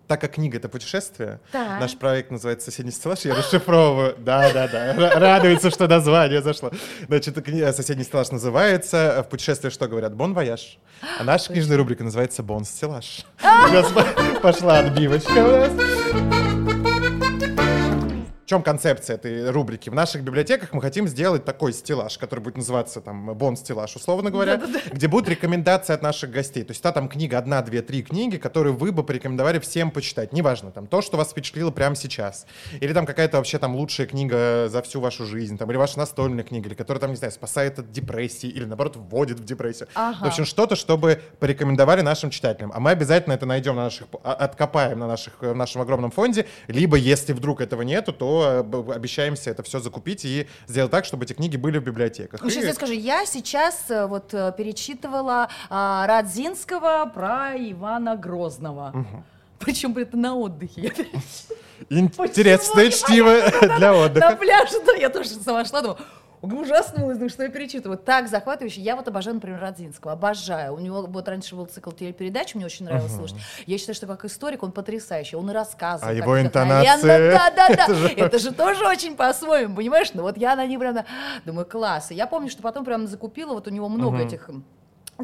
[0.08, 1.80] так как книга— это путешествие, Так.
[1.80, 4.14] наш проект называется «Соседний стеллаж», я расшифровываю.
[4.20, 6.70] Да-да-да, Ра- радуется, что название зашло.
[7.08, 9.24] Значит, кни- «Соседний стеллаж» называется.
[9.26, 10.14] В путешествии что говорят?
[10.14, 10.78] «Бон вояж».
[11.20, 13.26] А наша книжная рубрика называется «Бон стеллаж».
[13.42, 13.92] У нас
[14.44, 16.45] Пошла отбивочка у нас.
[18.46, 19.90] В чем концепция этой рубрики?
[19.90, 24.62] В наших библиотеках мы хотим сделать такой стеллаж, который будет называться там бон-стеллаж, условно говоря,
[24.92, 26.62] где будут рекомендации от наших гостей.
[26.64, 30.32] То есть та там книга, одна, две, три книги, которые вы бы порекомендовали всем почитать.
[30.32, 32.46] Неважно, там то, что вас впечатлило прямо сейчас.
[32.82, 36.44] Или там какая-то вообще там лучшая книга за всю вашу жизнь, там, или ваша настольная
[36.44, 39.88] книга, или которая там, не знаю, спасает от депрессии, или наоборот вводит в депрессию.
[39.96, 40.24] Ага.
[40.24, 42.72] В общем, что-то, чтобы порекомендовали нашим читателям.
[42.76, 46.46] А мы обязательно это найдем на наших, а- откопаем на наших, в нашем огромном фонде.
[46.68, 48.60] Либо, если вдруг этого нету, то э,
[48.94, 52.42] обещаемся это все закупить и сделать так, чтобы эти книги были в библиотеках.
[52.42, 58.16] Ну, сейчас И- я скажу, я сейчас э, вот э, перечитывала а, Радзинского про Ивана
[58.16, 58.94] Грозного.
[59.60, 60.94] Причем это на отдыхе.
[61.90, 64.36] Интересное чтиво для На отдыха.
[64.36, 65.98] пляже, да, я тоже сама шла, думаю,
[66.54, 67.98] ужаснулась, ну что я перечитываю.
[67.98, 68.82] Так захватывающе.
[68.82, 70.14] Я вот обожаю, например, Радзинского.
[70.14, 70.74] Обожаю.
[70.74, 73.38] У него вот раньше был цикл телепередач, мне очень нравилось слушать.
[73.66, 75.36] Я считаю, что как историк он потрясающий.
[75.36, 76.12] Он и рассказывает.
[76.12, 76.82] А его вдохновенно.
[76.82, 78.10] интонации, Да, да, да.
[78.18, 80.12] это же- тоже очень по-своему, понимаешь?
[80.14, 80.98] Ну вот я на них прям
[81.46, 82.12] думаю, класс.
[82.12, 84.50] И я помню, что потом прям закупила, вот у него много этих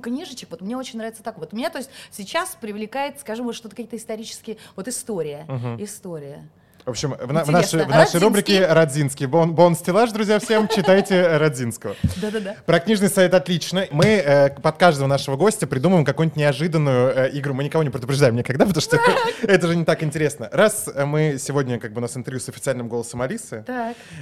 [0.02, 1.38] книжечек, вот мне очень нравится так.
[1.38, 5.46] Вот меня, то есть, сейчас привлекает, скажем, вот что-то какие-то исторические, вот история,
[5.80, 6.48] история.
[6.86, 9.28] В общем, в, на- в нашей, в нашей рубрике «Радзинский».
[9.28, 11.96] Бон, бон-стеллаж, друзья, всем читайте Радзинского.
[12.18, 12.56] Да-да-да.
[12.66, 13.86] Про книжный сайт отлично.
[13.92, 17.54] Мы э, под каждого нашего гостя придумаем какую-нибудь неожиданную э, игру.
[17.54, 18.98] Мы никого не предупреждаем никогда, потому что
[19.44, 20.50] это же не так интересно.
[20.52, 23.64] Раз э, мы сегодня, как бы у нас интервью с официальным голосом Алисы,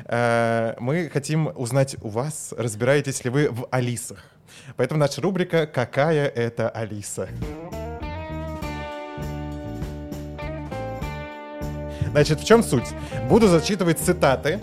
[0.05, 4.20] э, мы хотим узнать у вас, разбираетесь ли вы в Алисах.
[4.76, 7.30] Поэтому наша рубрика «Какая это Алиса?».
[12.12, 12.88] Значит, в чем суть?
[13.30, 14.60] Буду зачитывать цитаты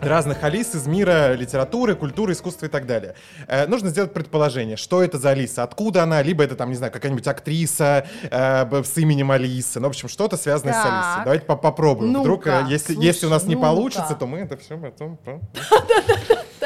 [0.00, 3.14] разных Алис из мира литературы, культуры, искусства и так далее.
[3.46, 6.90] Э, нужно сделать предположение, что это за Алиса, откуда она, либо это там, не знаю,
[6.92, 10.86] какая-нибудь актриса э, с именем Алисы, ну, в общем, что-то связанное с Так.
[10.92, 11.24] Алисой.
[11.24, 12.18] Давайте по- попробуем.
[12.18, 13.66] Вдруг, э, если, слушай, если у нас не ну-ка.
[13.66, 15.18] получится, то мы это все потом...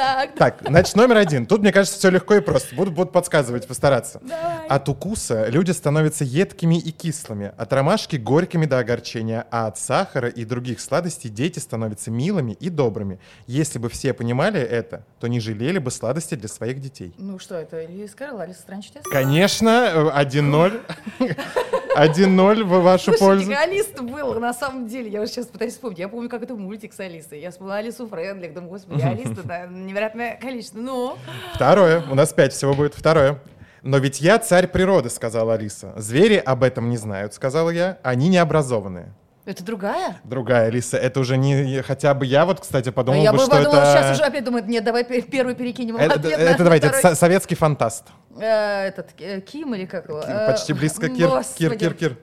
[0.04, 0.34] Так.
[0.34, 1.46] Так, значит, номер один.
[1.46, 2.74] Тут, мне кажется, все легко и просто.
[2.74, 4.20] Буду, буду подсказывать, постараться.
[4.22, 4.66] Давай.
[4.68, 10.28] От укуса люди становятся едкими и кислыми, от ромашки горькими до огорчения, а от сахара
[10.28, 13.18] и других сладостей дети становятся милыми и добрыми.
[13.46, 17.14] Если бы все понимали это, то не жалели бы сладости для своих детей.
[17.16, 19.02] Ну что это, Льюис Карл, Алиса чудес?
[19.10, 20.80] Конечно, э, 1-0.
[21.96, 23.52] 1-0 в вашу пользу.
[23.56, 26.92] Алиса был, на самом деле, я уже сейчас пытаюсь вспомнить, я помню, как это мультик
[26.92, 27.40] с Алисой.
[27.40, 30.78] Я вспомнила Алису Френдлих, думаю, господи, Алиса, да, невероятное количество.
[30.78, 31.16] Ну,
[31.54, 32.02] Второе.
[32.10, 32.94] У нас пять всего будет.
[32.94, 33.40] Второе.
[33.82, 35.92] Но ведь я царь природы, сказала Алиса.
[35.96, 37.98] Звери об этом не знают, сказала я.
[38.02, 39.12] Они необразованные.
[39.46, 40.20] Это другая?
[40.24, 41.82] Другая Алиса, это уже не...
[41.82, 43.92] Хотя бы я вот, кстати, подумал я бы, бы что подумала, это...
[43.92, 46.98] сейчас уже опять думает, нет, давай пе- первый перекинем Это, ответ это на давайте, это
[46.98, 47.14] второй.
[47.14, 48.04] со- советский фантаст.
[48.40, 50.20] Э, Этот, э, Ким или как его?
[50.20, 51.08] Э, Почти близко.
[51.08, 51.76] Кир, Кир, господи.
[51.76, 52.18] Кир, Кир.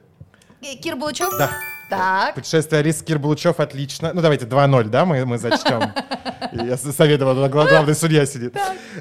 [0.82, 1.30] Кир Булычев?
[1.38, 1.50] Да.
[1.90, 2.36] Так.
[2.36, 4.12] Путешествие Алисы Кир Булычев отлично.
[4.14, 5.82] Ну, давайте 2-0, да, мы, мы зачтем.
[6.54, 8.56] Я советовал, гла- главный судья сидит.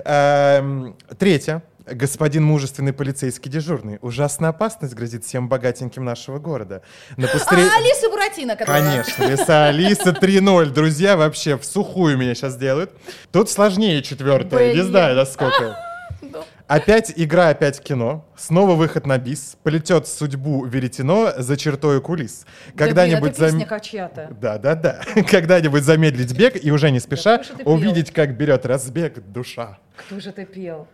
[0.05, 1.63] Эм, Третье.
[1.91, 3.99] Господин мужественный полицейский дежурный.
[4.01, 6.83] Ужасная опасность грозит всем богатеньким нашего города.
[7.17, 7.63] На пустыре...
[7.63, 8.83] А, Алиса Буратино, которая...
[8.83, 10.67] Конечно, Лиса Алиса 3-0.
[10.71, 12.93] Друзья, вообще в сухую меня сейчас делают.
[13.33, 14.75] Тут сложнее четвертое.
[14.75, 15.77] Не знаю, насколько.
[16.23, 16.45] Ну.
[16.67, 18.25] Опять игра, опять кино.
[18.37, 19.57] Снова выход на бис.
[19.63, 22.47] Полетет судьбу веретено за чертой кулис.
[22.77, 24.39] Когда-нибудь Да, зам-.
[24.41, 25.01] Да, да, да.
[25.29, 27.69] Когда-нибудь замедлить бег и уже не спеша пел?
[27.73, 29.79] увидеть, как берет разбег душа.
[29.97, 30.87] Кто же это пел?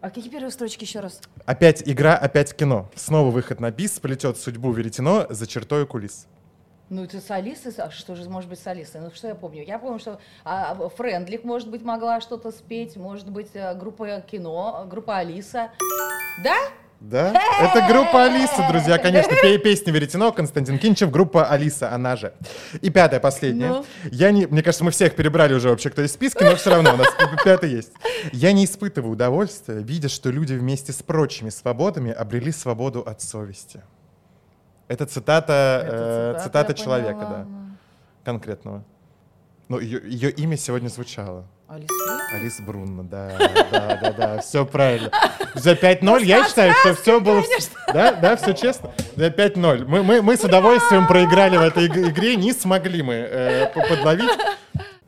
[0.00, 1.20] А какие первые строчки еще раз?
[1.44, 2.90] Опять игра, опять кино.
[2.94, 4.00] Снова выход на бис.
[4.00, 6.26] Полетет судьбу веретено за чертой кулис.
[6.88, 9.00] Ну, это с Алисой, а что же может быть с Алисой?
[9.00, 9.62] Ну, что я помню?
[9.64, 14.20] Я помню, что а, а, Френдлих, может быть, могла что-то спеть, может быть, э, группа
[14.22, 15.70] кино, группа Алиса.
[16.42, 16.56] Да?
[17.00, 17.32] Да?
[17.60, 19.34] Это группа Алиса, друзья, конечно.
[19.34, 22.34] Пе- Песня Веретено, Константин Кинчев, группа Алиса, она же.
[22.82, 23.68] И пятая, последняя.
[23.68, 23.86] Ну?
[24.10, 26.92] Я не, мне кажется, мы всех перебрали уже вообще, кто из списка, но все равно
[26.92, 27.08] у нас
[27.42, 27.92] пятый есть.
[28.32, 33.80] Я не испытываю удовольствия, видя, что люди вместе с прочими свободами обрели свободу от совести.
[34.86, 37.38] Это цитата, э, Это цитата я человека, поняла.
[37.38, 37.46] да,
[38.24, 38.84] конкретного.
[39.68, 41.46] Ну, ее, ее имя сегодня звучало.
[41.70, 42.26] Алиса?
[42.32, 43.30] Алис Брунна, да,
[43.70, 45.08] да, да, да, все правильно.
[45.54, 47.44] За 5-0 я считаю, что все было...
[47.94, 48.90] Да, да, все честно.
[49.14, 49.84] За 5-0.
[49.86, 54.32] Мы, мы, мы с удовольствием проиграли в этой иг- игре, не смогли мы э, подловить.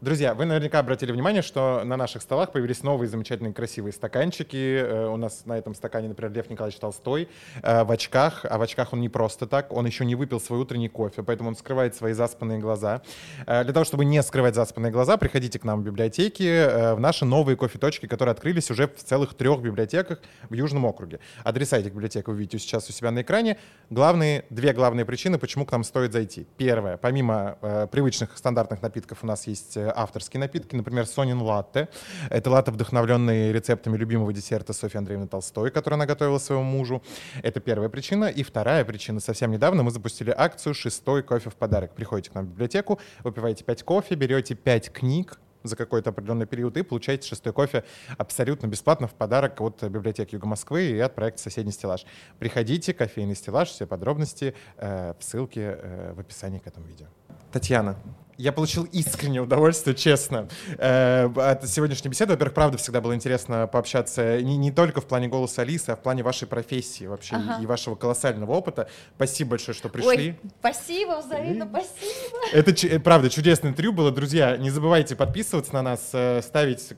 [0.02, 4.80] Друзья, вы наверняка обратили внимание, что на наших столах появились новые замечательные красивые стаканчики.
[4.80, 7.28] Э, у нас на этом стакане, например, Лев Николаевич Толстой
[7.62, 8.44] э, в очках.
[8.44, 11.50] А в очках он не просто так, он еще не выпил свой утренний кофе, поэтому
[11.50, 13.02] он скрывает свои заспанные глаза.
[13.46, 17.24] Э, для того, чтобы не скрывать заспанные глаза, приходите к нам в библиотеки, в наши
[17.24, 20.18] новые кофе-точки, которые открылись уже в целых трех библиотеках
[20.50, 21.20] в Южном округе.
[21.44, 23.56] Адреса этих библиотек вы видите сейчас у себя на экране.
[23.88, 26.44] Главные, две главные причины, почему к нам стоит зайти.
[26.56, 31.88] Первое, помимо привычных стандартных напитков у нас есть авторские напитки, например, Сонин латте.
[32.30, 37.02] Это латте, вдохновленный рецептами любимого десерта Софьи Андреевны Толстой, который она готовила своему мужу.
[37.42, 38.26] Это первая причина.
[38.26, 39.20] И вторая причина.
[39.20, 41.94] Совсем недавно мы запустили акцию «Шестой кофе в подарок».
[41.94, 46.76] Приходите к нам в библиотеку, выпиваете 5 кофе, берете 5 книг, за какой-то определенный период
[46.76, 47.84] и получаете шестой кофе
[48.18, 52.04] абсолютно бесплатно в подарок от библиотеки Юга Москвы и от проекта «Соседний стеллаж».
[52.38, 57.06] Приходите, кофейный стеллаж, все подробности э, в ссылке э, в описании к этому видео.
[57.52, 57.96] Татьяна,
[58.42, 62.32] я получил искреннее удовольствие, честно, э, от сегодняшней беседы.
[62.32, 66.00] Во-первых, правда, всегда было интересно пообщаться не, не только в плане голоса Алисы, а в
[66.00, 67.62] плане вашей профессии вообще ага.
[67.62, 68.88] и, вашего колоссального опыта.
[69.14, 70.36] Спасибо большое, что пришли.
[70.42, 72.38] Ой, спасибо, взаимно, спасибо.
[72.52, 74.10] Это, правда, чудесное интервью было.
[74.10, 76.94] Друзья, не забывайте подписываться на нас, э, ставить,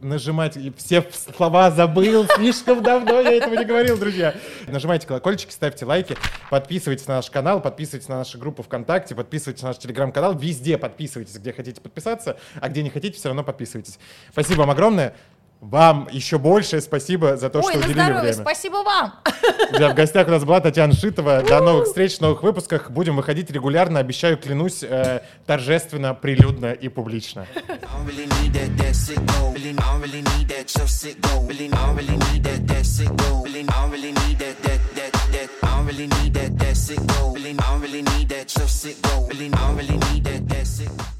[0.00, 0.56] нажимать.
[0.76, 1.04] Все
[1.36, 4.36] слова забыл, слишком давно я этого не говорил, друзья.
[4.68, 6.16] Нажимайте колокольчики, ставьте лайки,
[6.50, 10.38] подписывайтесь на наш канал, подписывайтесь на нашу группу ВКонтакте, подписывайтесь на наш телеграм-канал.
[10.38, 13.98] Везде подписывайтесь, где хотите подписаться, а где не хотите, все равно подписывайтесь.
[14.30, 15.14] Спасибо вам огромное.
[15.60, 18.42] Вам еще большее спасибо за то, Ой, что уделили здоровье, время.
[18.42, 19.14] Спасибо вам.
[19.72, 21.42] Да, в гостях у нас была Татьяна Шитова.
[21.42, 22.90] До новых встреч, новых выпусках.
[22.90, 27.46] Будем выходить регулярно, обещаю, клянусь, э, торжественно, прилюдно и публично.
[35.94, 37.32] really need that, that sick go.
[37.34, 39.26] Really, I don't really need that, that sick go.
[39.28, 41.13] Really, I don't really need that, that sick.